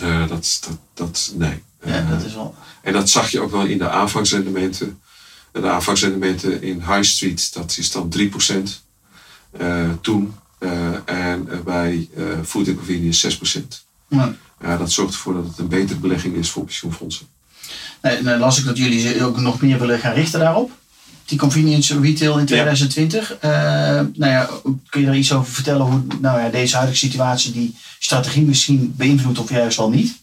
[0.00, 1.62] Eh, dat, dat, dat, nee.
[1.84, 2.54] ja, Eh, dat is wel...
[2.82, 5.00] En dat zag je ook wel in de aanvangsrendementen.
[5.52, 8.84] De aanvangsrendementen in High Street, dat is dan 3%
[9.50, 10.34] eh, toen.
[10.58, 10.70] Eh,
[11.04, 13.84] en eh, bij eh Food and Convenience 6%.
[14.08, 14.34] Ja.
[14.60, 17.26] Ja, dat zorgt ervoor dat het een betere belegging is voor pensioenfondsen.
[18.02, 20.70] Nee, nou las ik dat jullie ook nog meer willen gaan richten daarop.
[21.24, 23.34] Die convenience retail in 2020.
[23.34, 23.50] Eh,
[24.14, 24.50] nou ja,
[24.88, 28.94] kun je daar iets over vertellen hoe nou ja, deze huidige situatie die strategie misschien
[28.96, 30.14] beïnvloedt of juist wel niet?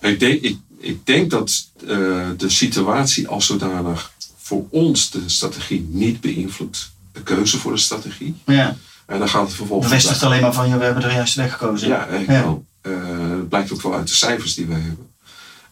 [0.00, 1.96] Ik denk, ik, ik denk dat eh,
[2.36, 6.90] de situatie als zodanig voor ons de strategie niet beïnvloedt.
[7.12, 8.34] De keuze voor de strategie.
[8.46, 8.76] Ja,
[9.06, 9.90] En dan gaat het vervolgens...
[9.90, 11.88] bevestigt alleen maar van ja, we hebben de juiste weg gekozen.
[11.88, 12.26] Ja, Ja.
[12.26, 12.64] wel.
[12.80, 12.92] Eh,
[13.28, 15.06] dat blijkt ook wel uit de cijfers die we hebben.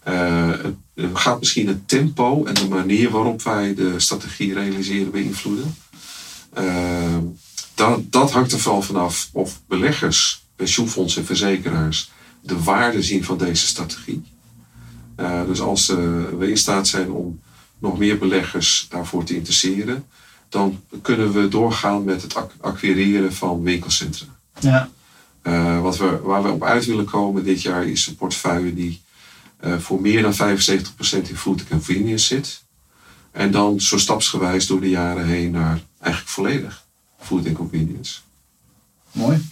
[0.05, 0.51] Eh,
[1.13, 5.75] gaat misschien het tempo en de manier waarop wij de strategie realiseren beïnvloeden.
[6.53, 7.17] Eh,
[7.75, 13.39] dat, dat hangt er vooral vanaf of beleggers, pensioenfondsen en verzekeraars de waarde zien van
[13.39, 14.23] deze strategie.
[15.17, 17.41] Eh, dus als we in staat zijn om
[17.79, 20.07] nog meer beleggers daarvoor te interesseren,
[20.49, 24.27] dan kunnen we doorgaan met het ac- acquireren van winkelcentra.
[24.61, 24.89] Ja,
[25.81, 29.03] wat we, waar we op uit willen komen dit jaar is een portefeuille die
[29.65, 32.63] eh, voor meer dan 75% in food and convenience zit.
[33.33, 36.85] En dan zo stapsgewijs door de jaren heen naar eigenlijk volledig
[37.21, 38.19] food and convenience.
[39.13, 39.51] mooi.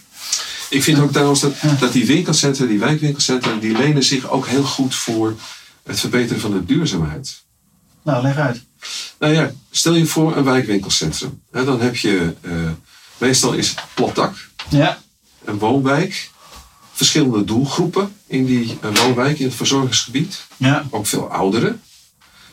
[0.69, 4.63] Ik vind ook trouwens dat, dat die winkelcentra, die wijkwinkelcentra, die lenen zich ook heel
[4.63, 5.35] goed voor
[5.83, 7.43] het verbeteren van de duurzaamheid.
[8.01, 8.63] Nou, leg uit.
[9.19, 11.41] Nou ja, stel je voor een wijkwinkelcentrum.
[11.51, 12.51] Dan heb je, eh,
[13.17, 15.01] meestal is het plat dak, Ja,
[15.45, 16.29] een woonwijk,
[16.93, 20.45] verschillende doelgroepen in die eh, woonwijk, in het verzorgingsgebied.
[20.57, 21.81] ja, Ook veel ouderen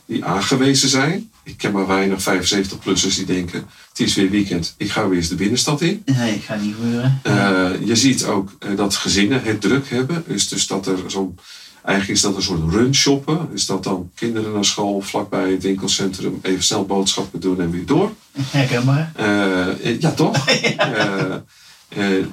[0.06, 1.30] die aangewezen zijn.
[1.42, 5.28] ik ken maar weinig 75-plussers die denken, het is weer weekend, ik ga weer eens
[5.28, 6.02] de binnenstad in.
[6.04, 7.20] Nee, gaat niet gebeuren.
[7.26, 10.24] Uh, je ziet ook uh, dat gezinnen het druk hebben.
[10.26, 11.38] Dus, dus dat er zo'n,
[11.84, 13.48] eigenlijk is dat een soort run shoppen.
[13.54, 17.86] Is dat dan kinderen naar school, vlakbij het winkelcentrum, even snel boodschappen doen en weer
[17.86, 18.12] door.
[18.50, 19.12] Herkenbaar.
[19.20, 20.50] Uh, ja, toch?
[20.76, 21.44] ja.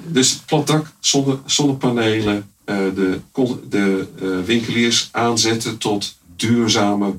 [0.06, 3.20] Dus plat dak, zonne, zonnepanelen, de,
[3.68, 4.08] de
[4.44, 7.14] winkeliers aanzetten tot duurzame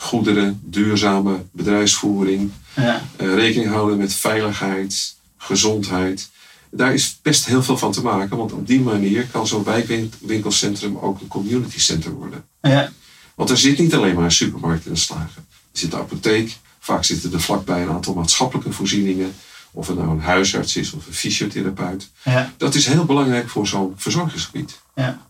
[0.00, 3.02] goederen, duurzame bedrijfsvoering, ja.
[3.20, 6.30] uh, rekening houden met veiligheid, gezondheid.
[6.70, 10.98] Daar is best heel veel van te maken, want op die manier kan zo'n wijkwinkelcentrum
[10.98, 12.44] ook een community center worden.
[12.62, 12.92] Ja.
[13.34, 15.46] Want er zit niet alleen maar een supermarkt in de slagen.
[15.72, 19.34] Er zit de apotheek, vaak zitten er vlakbij een aantal maatschappelijke voorzieningen.
[19.72, 22.10] Of het nou een huisarts is of een fysiotherapeut.
[22.22, 22.52] Ja.
[22.56, 24.80] Dat is heel belangrijk voor zo'n verzorgingsgebied.
[24.94, 25.20] Ja.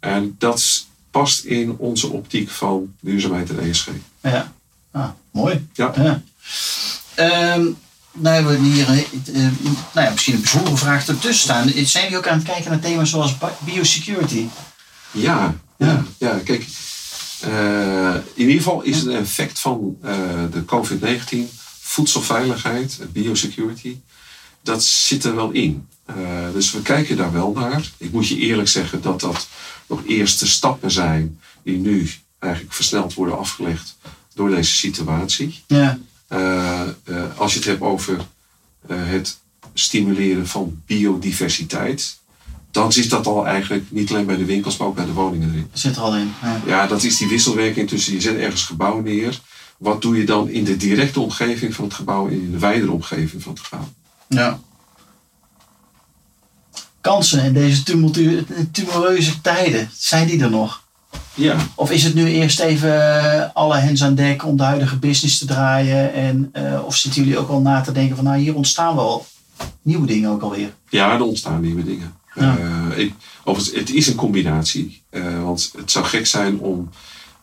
[0.00, 3.88] En dat past in onze optiek van duurzaamheid en ESG.
[4.20, 4.52] Ja,
[4.90, 5.68] ah, mooi.
[5.72, 5.92] Ja.
[5.96, 6.22] ja.
[7.54, 7.76] Um,
[8.12, 9.48] nou hebben we hier uh,
[9.92, 11.68] nou ja, misschien een bijzondere vraag ertussen staan.
[11.68, 14.46] Zijn jullie ook aan het kijken naar thema's zoals biosecurity?
[15.10, 16.04] Ja, ja.
[16.18, 16.66] ja, kijk.
[17.46, 20.12] Uh, in ieder geval is het een effect van uh,
[20.50, 21.61] de COVID-19,
[21.92, 23.96] voedselveiligheid, biosecurity.
[24.62, 25.88] Dat zit er wel in.
[26.52, 27.90] dus we kijken daar wel naar.
[27.96, 29.48] Ik moet je eerlijk zeggen dat dat
[29.86, 33.96] nog eerste stappen zijn die nu eigenlijk versneld worden afgelegd
[34.34, 35.62] door deze situatie.
[35.66, 35.98] Ja.
[36.28, 38.26] Uh, uh, als je het hebt over
[38.86, 39.38] het
[39.74, 42.18] stimuleren van biodiversiteit,
[42.70, 45.50] dan zit dat al eigenlijk niet alleen bij de winkels, maar ook bij de woningen
[45.50, 45.70] erin.
[45.72, 46.32] Zit er al in.
[46.42, 46.60] Ja.
[46.66, 49.40] ja, dat is die wisselwerking tussen je zet ergens gebouw neer.
[49.82, 52.92] Wat doe je dan in de directe omgeving van het gebouw en in de wijdere
[52.92, 53.88] omgeving van het gebouw?
[54.28, 54.58] Ja.
[57.00, 60.82] Kansen in deze tumultueuze tijden, zijn die er nog?
[61.34, 61.56] Ja.
[61.74, 65.46] Of is het nu eerst even alle hens aan dek om de huidige business te
[65.46, 66.12] draaien?
[66.12, 69.26] En, uh, of zitten jullie ook al na te denken van nou hier ontstaan wel
[69.82, 70.74] nieuwe dingen ook alweer?
[70.88, 72.14] Ja, er ontstaan nieuwe dingen.
[72.34, 72.58] Ja.
[72.58, 73.14] Uh, ik,
[73.44, 75.02] of het, het, is een combinatie.
[75.10, 76.90] Uh, want het zou gek zijn om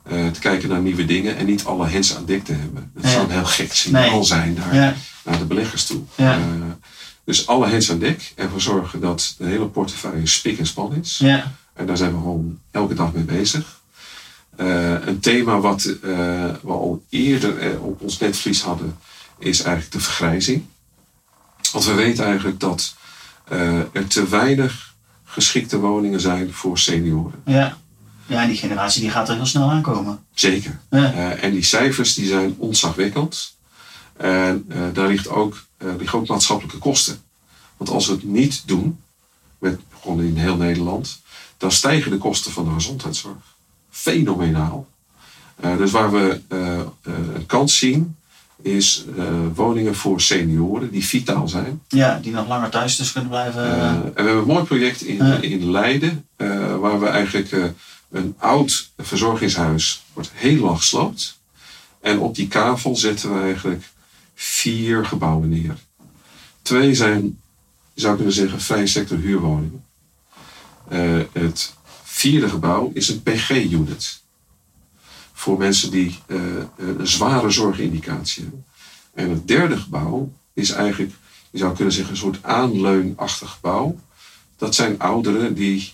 [0.09, 2.91] te kijken naar nieuwe dingen en niet alle hens aan dek te hebben.
[2.95, 3.09] Het Ja.
[3.11, 4.23] zou een heel gek signaal Nee.
[4.23, 4.93] zijn naar, Ja.
[5.23, 6.01] naar de beleggers toe.
[6.15, 6.37] Ja.
[6.37, 6.43] Uh,
[7.23, 10.93] dus alle hens aan dek en ervoor zorgen dat de hele portefeuille spik en span
[11.01, 11.17] is.
[11.17, 11.51] Ja.
[11.73, 13.79] En daar zijn we gewoon elke dag mee bezig.
[14.59, 15.99] Uh, een thema wat uh,
[16.61, 18.97] we al eerder op ons netvlies hadden,
[19.39, 20.65] is eigenlijk de vergrijzing.
[21.71, 22.95] Want we weten eigenlijk dat
[23.91, 24.93] er te weinig
[25.23, 27.41] geschikte woningen zijn voor senioren.
[27.45, 27.77] Ja.
[28.29, 30.19] Ja, die generatie die gaat er heel snel aankomen.
[30.33, 30.79] Zeker.
[30.89, 31.11] Ja.
[31.35, 33.57] en die cijfers die zijn ontzagwekkend.
[34.17, 35.63] En daar ligt ook,
[35.97, 37.21] liggen ook maatschappelijke kosten.
[37.77, 38.99] Want als we het niet doen,
[39.57, 41.21] met, gewoon in heel Nederland,
[41.57, 43.57] dan stijgen de kosten van de gezondheidszorg
[43.89, 44.87] fenomenaal.
[45.63, 46.83] Uh, dus waar we uh, uh,
[47.35, 48.15] een kans zien,
[48.61, 49.05] is
[49.53, 51.81] woningen voor senioren die vitaal zijn.
[51.87, 53.63] Ja, die nog langer thuis dus kunnen blijven.
[53.63, 56.27] en we hebben een mooi project in, in Leiden,
[56.79, 57.73] waar we eigenlijk
[58.09, 61.39] een oud verzorgingshuis wordt heel lang gesloopt.
[62.01, 63.83] En op die kavel zetten we eigenlijk
[64.35, 65.77] vier gebouwen neer.
[66.61, 67.41] Twee zijn,
[67.93, 69.83] zou kunnen zeggen, vrije sector huurwoningen.
[71.31, 74.21] het vierde gebouw is een PG-unit.
[75.33, 76.41] Voor mensen die uh,
[76.77, 78.65] een zware zorgindicatie hebben.
[79.13, 81.11] En het derde gebouw is eigenlijk,
[81.51, 83.99] je zou kunnen zeggen, een soort aanleunachtig gebouw.
[84.57, 85.93] Dat zijn ouderen die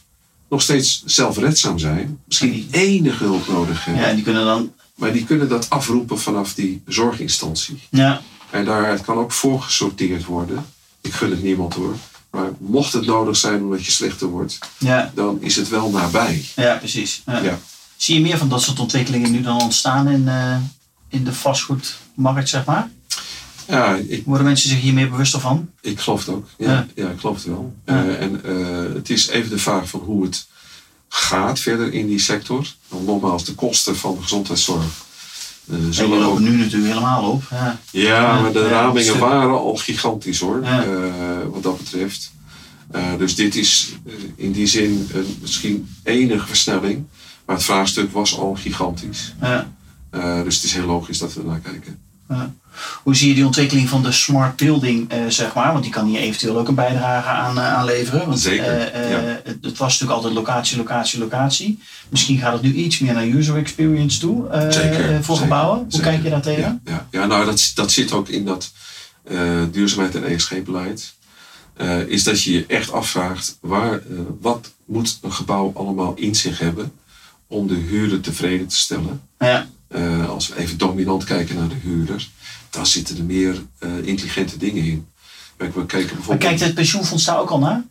[0.55, 2.19] nog steeds zelfredzaam zijn.
[2.25, 4.03] Misschien niet enige hulp nodig hebben.
[4.03, 4.73] Ja, die kunnen dan...
[4.95, 7.81] Maar die kunnen dat afroepen vanaf die zorginstantie.
[7.89, 8.21] Ja.
[8.49, 10.65] En daaruit kan ook voorgesorteerd worden.
[11.01, 11.95] Ik gun het niemand hoor.
[12.31, 15.11] Maar mocht het nodig zijn omdat je slechter wordt, ja.
[15.13, 16.45] dan is het wel nabij.
[16.55, 17.21] Ja, precies.
[17.25, 17.39] Ja.
[17.39, 17.59] Ja.
[17.95, 20.57] Zie je meer van dat soort ontwikkelingen nu dan ontstaan in, uh,
[21.09, 22.89] in de vastgoedmarkt, zeg maar?
[23.67, 25.69] Ja, ik, Worden mensen zich hier meer bewust van?
[25.81, 26.47] ik geloof het ook.
[26.57, 26.87] Ja, Ja.
[26.95, 27.09] ja.
[27.09, 27.73] ik geloof het wel.
[27.85, 28.05] Ja.
[28.05, 30.47] Eh, en eh, het is even de vraag van hoe het
[31.07, 32.67] gaat verder in die sector.
[32.87, 34.83] Want nogmaals, de kosten van de gezondheidszorg
[35.71, 37.43] En die zullen lopen nu natuurlijk helemaal op.
[37.51, 37.79] Ja.
[37.91, 40.61] Ja, maar de ramingen waren al gigantisch hoor,
[41.51, 42.31] wat dat betreft.
[43.17, 43.93] Dus dit is
[44.35, 47.05] in die zin een misschien enige versnelling.
[47.45, 49.33] Maar het vraagstuk was al gigantisch.
[49.41, 49.71] Ja.
[50.43, 51.99] Dus het is heel logisch dat we ernaar kijken.
[52.29, 52.53] Ja.
[53.03, 55.71] Hoe zie je die ontwikkeling van de smart building, eh, zeg maar?
[55.71, 58.27] Want die kan hier eventueel ook een bijdrage aan, eh, aan leveren.
[58.27, 59.17] Want, Zeker, eh, ja.
[59.43, 61.79] het, het was natuurlijk altijd locatie, locatie, locatie.
[62.09, 65.77] Misschien gaat het nu iets meer naar user experience toe Zeker, voor gebouwen.
[65.77, 66.09] Hoe zeker.
[66.09, 66.81] kijk je daar tegen?
[66.85, 67.07] Ja, ja.
[67.11, 68.71] ja nou dat, dat zit ook in dat
[69.71, 71.13] duurzaamheid en ESG-beleid.
[72.07, 74.01] Is dat je je echt afvraagt, waar,
[74.41, 76.91] wat moet een gebouw allemaal in zich hebben
[77.47, 79.21] om de huurder tevreden te stellen?
[79.39, 82.27] Ja, eh, als we even dominant kijken naar de huurder,
[82.69, 85.05] daar zitten er meer eh, intelligente dingen in.
[85.57, 86.47] Kijk, we kijken Maar bijvoorbeeld.
[86.49, 87.83] kijkt het pensioenfonds daar ook al naar?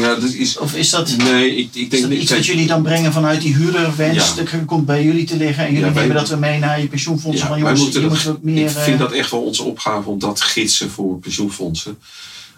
[0.00, 0.58] Ja, dat is.
[0.58, 3.54] Of is dat, Nee, ik, ik denk dat iets wat jullie dan brengen vanuit die
[3.54, 4.16] huurderwens?
[4.34, 4.42] Ja.
[4.42, 6.80] Dat komt bij jullie te liggen en jullie Ja, wij- nemen dat we mee naar
[6.80, 7.48] je pensioenfondsen?
[7.48, 8.62] Ja, jongens, moeten dat- meer...
[8.64, 11.98] ik vind eh, dat echt wel onze opgave om dat gidsen voor pensioenfondsen.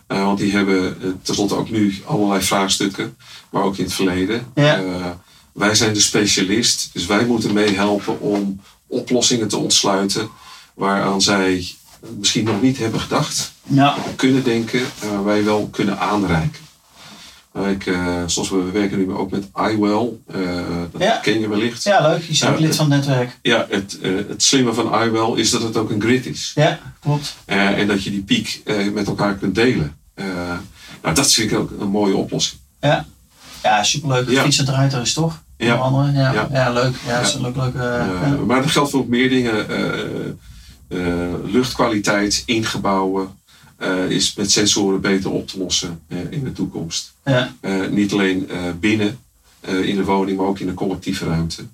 [0.06, 3.16] Want die hebben tenslotte ook nu allerlei vraagstukken,
[3.50, 4.46] maar ook in het verleden.
[4.54, 4.82] Ja.
[5.54, 10.28] Eh, wij zijn de specialist, dus wij moeten meehelpen om oplossingen te ontsluiten
[10.74, 11.66] waaraan zij
[12.18, 16.62] misschien nog niet hebben gedacht, ja, kunnen denken en waar wij wel kunnen aanreiken.
[17.70, 21.16] Ik, uh, zoals we werken nu ook met iWell, uh, dat Ja.
[21.22, 21.82] ken je wellicht.
[21.82, 22.22] ja, leuk.
[22.22, 23.38] Je is ook lid van het netwerk.
[23.42, 26.52] Ja, het, uh, het slimme van iWell is dat het ook een grid is.
[26.54, 27.36] Ja, klopt.
[27.44, 28.62] En dat je die piek
[28.92, 29.96] met elkaar kunt delen.
[31.02, 32.60] Nou, dat vind ik ook een mooie oplossing.
[32.80, 33.06] Ja,
[33.62, 34.28] ja superleuk.
[34.30, 34.42] Ja.
[34.42, 35.42] Fietsen eruit er is toch?
[35.56, 35.74] Ja.
[35.74, 36.12] Andere.
[36.12, 36.48] Ja, ja.
[36.52, 36.70] Ja.
[36.72, 36.94] leuk.
[37.06, 37.74] Ja, is een leuk, leuk.
[37.74, 38.36] eh, Uh, ja.
[38.46, 39.66] Maar dat geldt voor ook meer dingen.
[40.88, 43.28] Uh, luchtkwaliteit, ingebouwen,
[43.82, 47.12] uh, is met sensoren beter op te lossen in de toekomst.
[47.24, 47.52] Ja.
[47.90, 48.48] Niet alleen
[48.80, 49.18] binnen
[49.60, 51.64] in de woning, maar ook in de collectieve ruimte.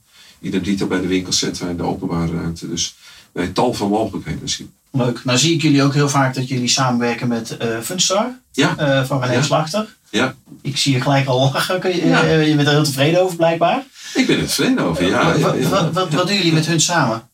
[0.41, 2.69] Identiek bij de winkelcentra en de openbare ruimte.
[2.69, 2.95] Dus
[3.33, 4.73] wij tal van mogelijkheden zien.
[4.91, 5.25] Leuk.
[5.25, 8.77] Nou zie ik jullie ook heel vaak dat jullie samenwerken met uh, Funstar Ja.
[9.01, 9.43] uh, van René Ja.
[9.43, 9.97] Slachter.
[10.11, 10.35] Ja.
[10.63, 11.81] Ik zie je gelijk al lachen.
[11.81, 12.23] Kun je, Ja.
[12.25, 13.85] je bent er heel tevreden over blijkbaar.
[14.15, 15.39] Ik ben er tevreden over, ja.
[15.39, 15.69] Wat, ja.
[15.69, 17.29] wat, wat, wat doen jullie met hun samen?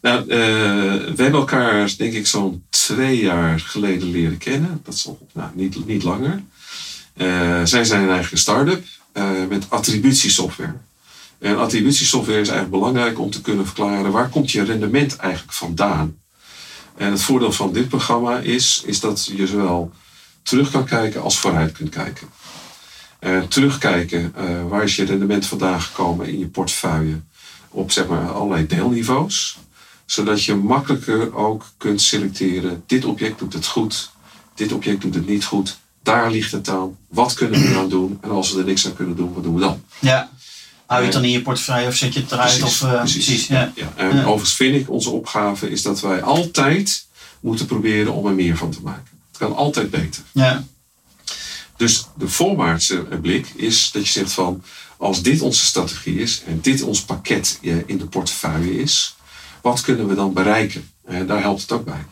[0.00, 0.28] Nou, uh,
[1.14, 4.80] we hebben elkaar denk ik zo'n twee jaar geleden leren kennen.
[4.84, 6.42] Dat is al nou, niet, niet langer.
[7.16, 10.74] Uh, zij zijn een start-up uh, met attributiesoftware.
[11.38, 16.16] En attributiesoftware is eigenlijk belangrijk om te kunnen verklaren waar komt je rendement eigenlijk vandaan.
[16.96, 19.92] En het voordeel van dit programma is, is dat je zowel
[20.46, 22.28] terug kan kijken als vooruit kunt kijken.
[23.20, 27.20] Uh, terugkijken, uh, waar is je rendement vandaan gekomen in je portefeuille
[27.70, 29.58] op zeg maar, allerlei deelniveaus.
[30.04, 34.10] Zodat je makkelijker ook kunt selecteren, dit object doet het goed,
[34.54, 38.18] dit object doet het niet goed, daar ligt het aan, wat kunnen we eraan doen
[38.20, 39.82] en als we er niks aan kunnen doen, wat doen we dan?
[39.98, 40.30] Ja.
[40.86, 42.58] Hou je het dan in je portefeuille of zet je het eruit?
[42.58, 43.24] Precies, of, uh, precies.
[43.24, 43.72] precies ja.
[43.74, 44.22] Ja, en Ja.
[44.24, 47.06] overigens vind ik onze opgave is dat wij altijd
[47.40, 49.14] moeten proberen om er meer van te maken.
[49.38, 50.22] Het kan altijd beter.
[50.32, 50.64] Ja.
[51.76, 54.62] Dus de voorwaartse blik is dat je zegt van
[54.96, 59.16] als dit onze strategie is en dit ons pakket eh, in de portefeuille is,
[59.62, 60.90] wat kunnen we dan bereiken?
[61.04, 62.06] En daar helpt het ook bij.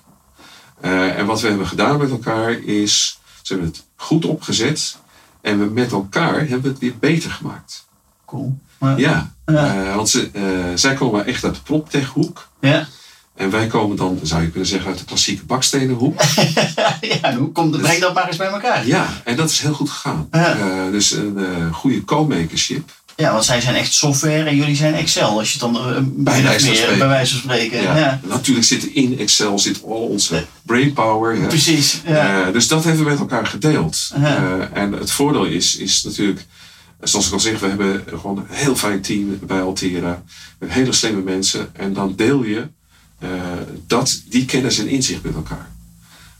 [0.84, 4.96] Uh, en wat we hebben gedaan met elkaar is, ze hebben het goed opgezet
[5.40, 7.87] en we met elkaar hebben we het weer beter gemaakt.
[8.26, 8.58] Cool.
[8.96, 9.34] Ja.
[9.46, 12.48] Ja, uh, want ze, uh, zij komen echt uit de proptechhoek.
[12.60, 12.88] Ja.
[13.34, 16.20] En wij komen dan, zou je kunnen zeggen, uit de klassieke bakstenenhoek.
[17.22, 18.86] ja, hoe komt, breng dat maar eens bij elkaar.
[18.86, 20.28] ja, en dat is heel goed gegaan.
[20.30, 20.56] Ja.
[20.56, 22.90] Uh, dus een uh, goede co-makership.
[23.16, 25.38] Ja, want zij zijn echt software en jullie zijn Excel.
[25.38, 26.98] Als je het dan uh, Bij wijze meer, spreken.
[26.98, 27.82] bij wijze van spreken.
[27.82, 27.96] Ja.
[27.96, 28.20] Ja.
[28.22, 31.38] Natuurlijk zit in Excel zit al onze brainpower.
[31.46, 32.00] Precies.
[32.06, 32.46] Ja.
[32.46, 34.10] Uh, dus dat hebben we met elkaar gedeeld.
[34.72, 36.46] En het voordeel is, is natuurlijk,
[37.00, 40.22] zoals ik al zeg, we hebben gewoon een heel fijn team bij Altera.
[40.58, 41.68] Met hele slimme mensen.
[41.72, 42.68] En dan deel je
[43.87, 45.70] dat, die kennis en inzicht met elkaar.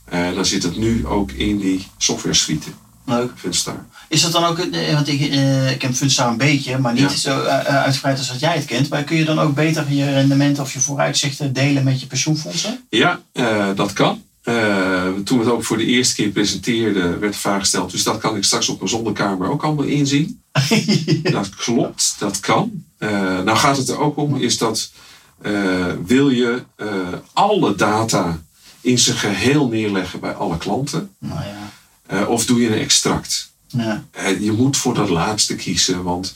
[0.05, 2.69] En dan zit het nu ook in die software suite.
[3.05, 3.31] Leuk.
[3.35, 3.85] Funstar.
[4.09, 7.01] Is dat dan ook, eh, want ik, eh, ik ken Funstar een beetje, maar niet
[7.01, 7.09] Ja.
[7.09, 8.89] zo uh, uitgebreid als dat jij het kent.
[8.89, 12.85] Maar kun je dan ook beter je rendement of je vooruitzichten delen met je pensioenfondsen?
[12.89, 14.23] Ja, uh, dat kan.
[14.43, 17.91] Uh, toen we het ook voor de eerste keer presenteerden, werd de vraag gesteld.
[17.91, 20.41] Dus dat kan ik straks op mijn zonnekamer ook allemaal inzien.
[21.23, 22.83] dat klopt, dat kan.
[22.99, 23.09] Uh,
[23.41, 24.91] nou gaat het er ook om, is dat
[25.41, 26.87] uh, wil je uh,
[27.33, 28.39] alle data
[28.81, 31.15] in zijn geheel neerleggen bij alle klanten?
[31.19, 31.71] Nou ja.
[32.21, 33.51] Uh, of doe je een extract?
[33.67, 34.03] Ja.
[34.39, 36.35] Je moet voor dat laatste kiezen, want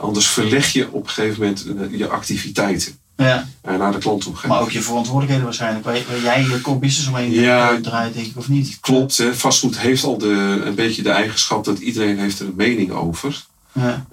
[0.00, 1.66] anders verleg je op een gegeven moment
[1.98, 3.48] je activiteiten Ja.
[3.62, 4.34] naar de klant toe.
[4.48, 5.84] Maar ook je verantwoordelijkheden waarschijnlijk.
[5.84, 7.70] Waar, waar jij je core business omheen Ja.
[7.70, 8.78] eh, draait, denk ik, of niet?
[8.80, 9.34] Klopt, hè.
[9.34, 13.44] vastgoed heeft al de, een beetje de eigenschap dat iedereen heeft er een mening over.
[13.72, 14.06] Ja.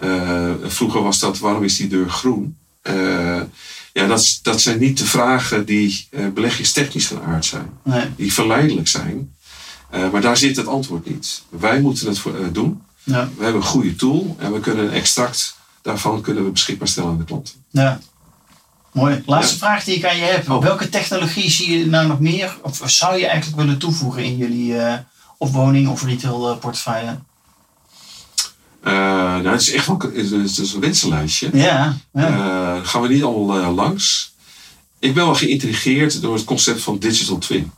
[0.64, 2.58] Vroeger was dat, waarom is die deur groen?
[3.98, 7.70] Ja, dat, dat zijn niet de vragen die uh, beleggingstechnisch van aard zijn.
[7.84, 8.06] Nee.
[8.16, 9.36] Die verleidelijk zijn.
[9.96, 11.44] Uh, maar daar zit het antwoord niet.
[11.50, 12.82] Wij moeten het voor, uh, doen.
[13.04, 13.30] Ja.
[13.38, 17.10] We hebben een goede tool en we kunnen een extract daarvan kunnen we beschikbaar stellen
[17.10, 17.54] aan de klanten.
[17.70, 18.00] Ja.
[18.92, 19.24] Mooi.
[19.26, 19.60] Laatste Ja.
[19.60, 20.50] vraag die ik aan je heb.
[20.50, 20.62] Oh.
[20.64, 24.74] Welke technologie zie je nou nog meer, of zou je eigenlijk willen toevoegen in jullie
[24.74, 24.94] uh,
[25.38, 27.20] of woning of retail portefeuille?
[28.84, 31.50] Uh, nou, het is echt wel het is, een wensenlijstje.
[31.54, 31.98] Ja.
[32.14, 32.30] ja.
[32.78, 34.34] Uh, gaan we niet allemaal uh, langs.
[35.00, 37.72] Ik ben wel geïntrigeerd door het concept van digital twin.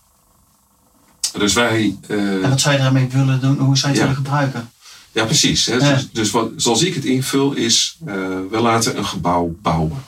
[1.38, 1.98] Dus wij.
[2.08, 3.58] En wat zou je daarmee willen doen?
[3.60, 4.14] Hoe zou je het Ja.
[4.14, 4.72] willen gebruiken?
[5.12, 5.66] ja, precies.
[5.66, 5.74] Hè?
[5.76, 5.94] Ja.
[5.94, 7.98] Dus, dus wat, zoals ik het invul is,
[8.50, 10.04] we laten een gebouw bouwen.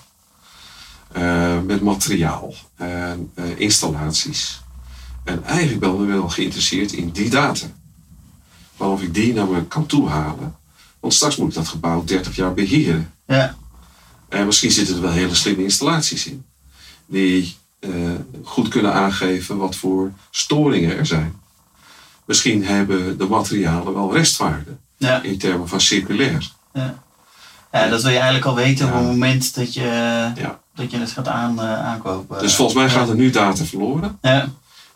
[1.12, 4.62] eh, met materiaal en eh, installaties.
[5.24, 7.66] En eigenlijk ben ik wel geïnteresseerd in die data.
[8.78, 10.56] Waarop ik die naar me kan toehalen.
[11.02, 13.14] Want straks moet ik dat gebouw 30 jaar beheren.
[13.28, 13.56] Ja.
[14.30, 16.46] En misschien zitten er wel hele slimme installaties in.
[17.06, 17.90] Die eh,
[18.44, 21.34] goed kunnen aangeven wat voor storingen er zijn.
[22.26, 24.78] Misschien hebben de materialen wel restwaarde.
[24.98, 25.22] Ja.
[25.22, 26.52] In termen van circulair.
[26.74, 27.04] Ja.
[27.72, 30.32] ja, dat wil je eigenlijk al weten op het moment dat je,
[30.76, 32.40] dat je het gaat aan, eh, aankopen.
[32.40, 34.18] Dus volgens mij gaat er nu data verloren.
[34.22, 34.50] Ja,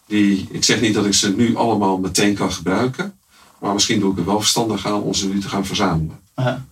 [0.08, 3.18] Die, ik zeg niet dat ik ze nu allemaal meteen kan gebruiken.
[3.60, 6.20] Maar misschien doe ik er wel verstandig aan om ze nu te gaan verzamelen.
[6.36, 6.66] ja,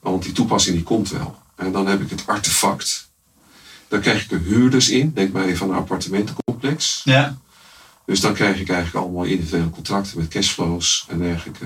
[0.00, 1.36] Want die toepassing die komt wel.
[1.56, 3.08] En dan heb ik het artefact.
[3.88, 5.12] Dan krijg ik er huurders in.
[5.14, 7.00] Denk maar even aan een appartementencomplex.
[7.04, 7.36] ja,
[8.06, 11.64] Dus dan krijg ik eigenlijk allemaal individuele contracten met cashflows en dergelijke.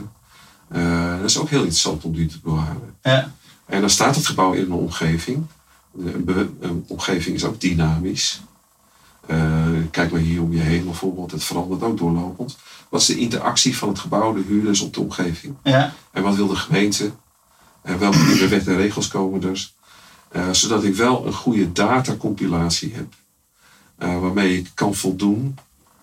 [0.68, 2.94] Eh, dat is ook heel interessant om die te bewaren.
[3.02, 3.32] ja,
[3.66, 5.46] En dan staat het gebouw in een omgeving.
[5.98, 8.40] Een, een omgeving is ook dynamisch.
[9.28, 11.30] Eh, kijk maar hier om je heen bijvoorbeeld.
[11.30, 12.56] Het verandert ook doorlopend.
[12.88, 15.56] Wat is de interactie van het gebouw, de huurders op de omgeving?
[15.62, 17.10] ja, En wat wil de gemeente?
[17.82, 19.70] En welke nieuwe wet en regels komen er?
[20.28, 23.06] Eh, zodat ik wel een goede datacompilatie heb.
[23.98, 25.58] eh, waarmee ik kan voldoen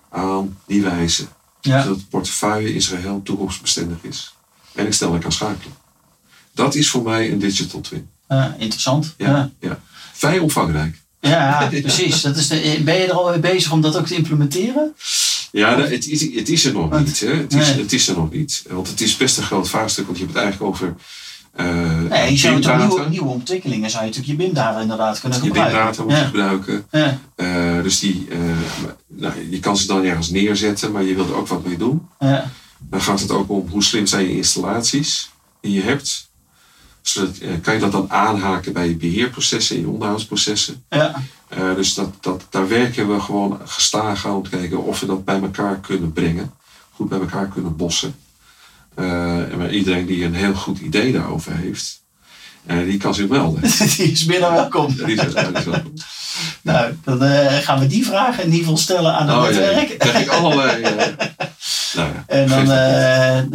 [0.09, 1.26] aan die wijze.
[1.61, 1.82] ja.
[1.82, 4.36] Zodat de portefeuille in zijn geheel toekomstbestendig is.
[4.73, 5.76] En ik snel kan schakelen.
[6.51, 8.09] Dat is voor mij een digital twin.
[8.57, 9.13] Interessant.
[9.17, 9.51] Ja, Ja.
[9.59, 9.80] ja.
[10.13, 11.01] Vrij omvangrijk.
[11.30, 12.21] Ja, precies.
[12.21, 14.93] Dat is de, ben je er al mee bezig om dat ook te implementeren?
[15.51, 17.19] Ja, het, is, het is er nog niet.
[17.19, 17.28] Hè.
[17.36, 17.82] Het, is, Nee.
[17.82, 18.63] het is er nog niet.
[18.69, 20.05] Want het is best een groot vraagstuk.
[20.05, 20.95] Want je hebt het eigenlijk over...
[21.55, 25.39] eh Nee, je zou toch nieuwe, nieuwe ontwikkelingen zou je natuurlijk je BIM-data inderdaad kunnen
[25.43, 25.78] Je gebruiken.
[25.78, 26.26] BIM-data moet je ja.
[26.26, 26.86] gebruiken.
[26.91, 28.38] Ja, Eh, dus die, eh,
[29.07, 32.07] nou, je kan ze dan ergens neerzetten, maar je wilt er ook wat mee doen.
[32.19, 35.30] ja, Dan gaat het ook om hoe slim zijn je installaties
[35.61, 36.30] die je hebt.
[37.08, 40.84] Zodat, eh, kan je dat dan aanhaken bij je beheerprocessen en je onderhoudsprocessen.
[40.89, 41.16] ja,
[41.47, 45.06] Eh, dus dat, dat, daar werken we gewoon gestaag aan om te kijken of we
[45.06, 46.53] dat bij elkaar kunnen brengen.
[46.91, 48.16] Goed bij elkaar kunnen bossen.
[48.93, 52.03] Eh, en iedereen die een heel goed idee daarover heeft,
[52.68, 53.61] eh, die kan zich melden.
[53.97, 54.95] die is binnen welkom.
[54.95, 55.93] Die is- die is welkom.
[56.61, 59.59] Nou, dan eh, gaan we die vragen in ieder geval stellen aan het Oh, ja,
[59.61, 59.76] ja.
[59.76, 59.99] netwerk.
[59.99, 60.82] krijg ik allerlei...
[60.84, 60.95] eh,
[61.95, 62.66] nou ja, En dan,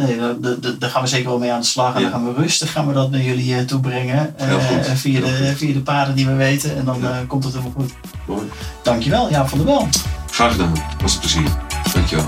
[0.07, 1.95] nee, dan- dan- dan- daar gaan we zeker wel mee aan de slag.
[1.95, 2.09] En Ja.
[2.09, 4.33] dan gaan we rustig gaan we dat naar jullie toe brengen.
[4.37, 4.99] Heel goed.
[4.99, 5.57] via, Heel de, goed.
[5.57, 6.77] via de paden die we weten.
[6.77, 7.23] En dan Ja.
[7.27, 7.91] komt het helemaal goed.
[8.27, 8.49] Mooi.
[8.83, 9.87] Dankjewel, Jaap van der Wel.
[10.31, 10.73] Graag gedaan.
[11.01, 11.49] Was een plezier.
[11.93, 12.27] Dankjewel.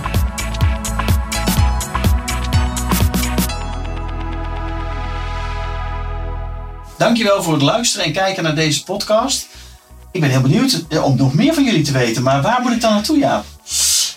[6.98, 9.48] Dankjewel voor het luisteren en kijken naar deze podcast.
[10.12, 12.24] Ik ben heel benieuwd eh, om nog meer van jullie te weten.
[12.24, 13.46] Maar waar moet ik dan naartoe, Jaap?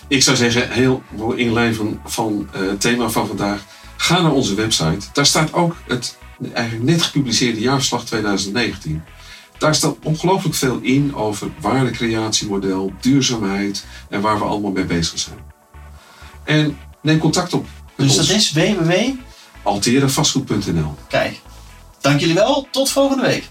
[0.07, 1.03] Ik zou zeggen, heel
[1.35, 3.61] in lijn van, van eh, het thema van vandaag.
[3.97, 5.07] Ga naar onze website.
[5.13, 6.17] Daar staat ook het
[6.53, 9.03] eigenlijk net gepubliceerde jaarverslag 2019.
[9.57, 15.39] Daar staat ongelooflijk veel in over waardecreatiemodel, duurzaamheid en waar we allemaal mee bezig zijn.
[16.43, 18.91] En neem contact op Dus dat is www.
[19.63, 21.39] alteravastgoed.nl Kijk,
[22.07, 22.67] dank jullie wel.
[22.71, 23.49] Tot volgende week.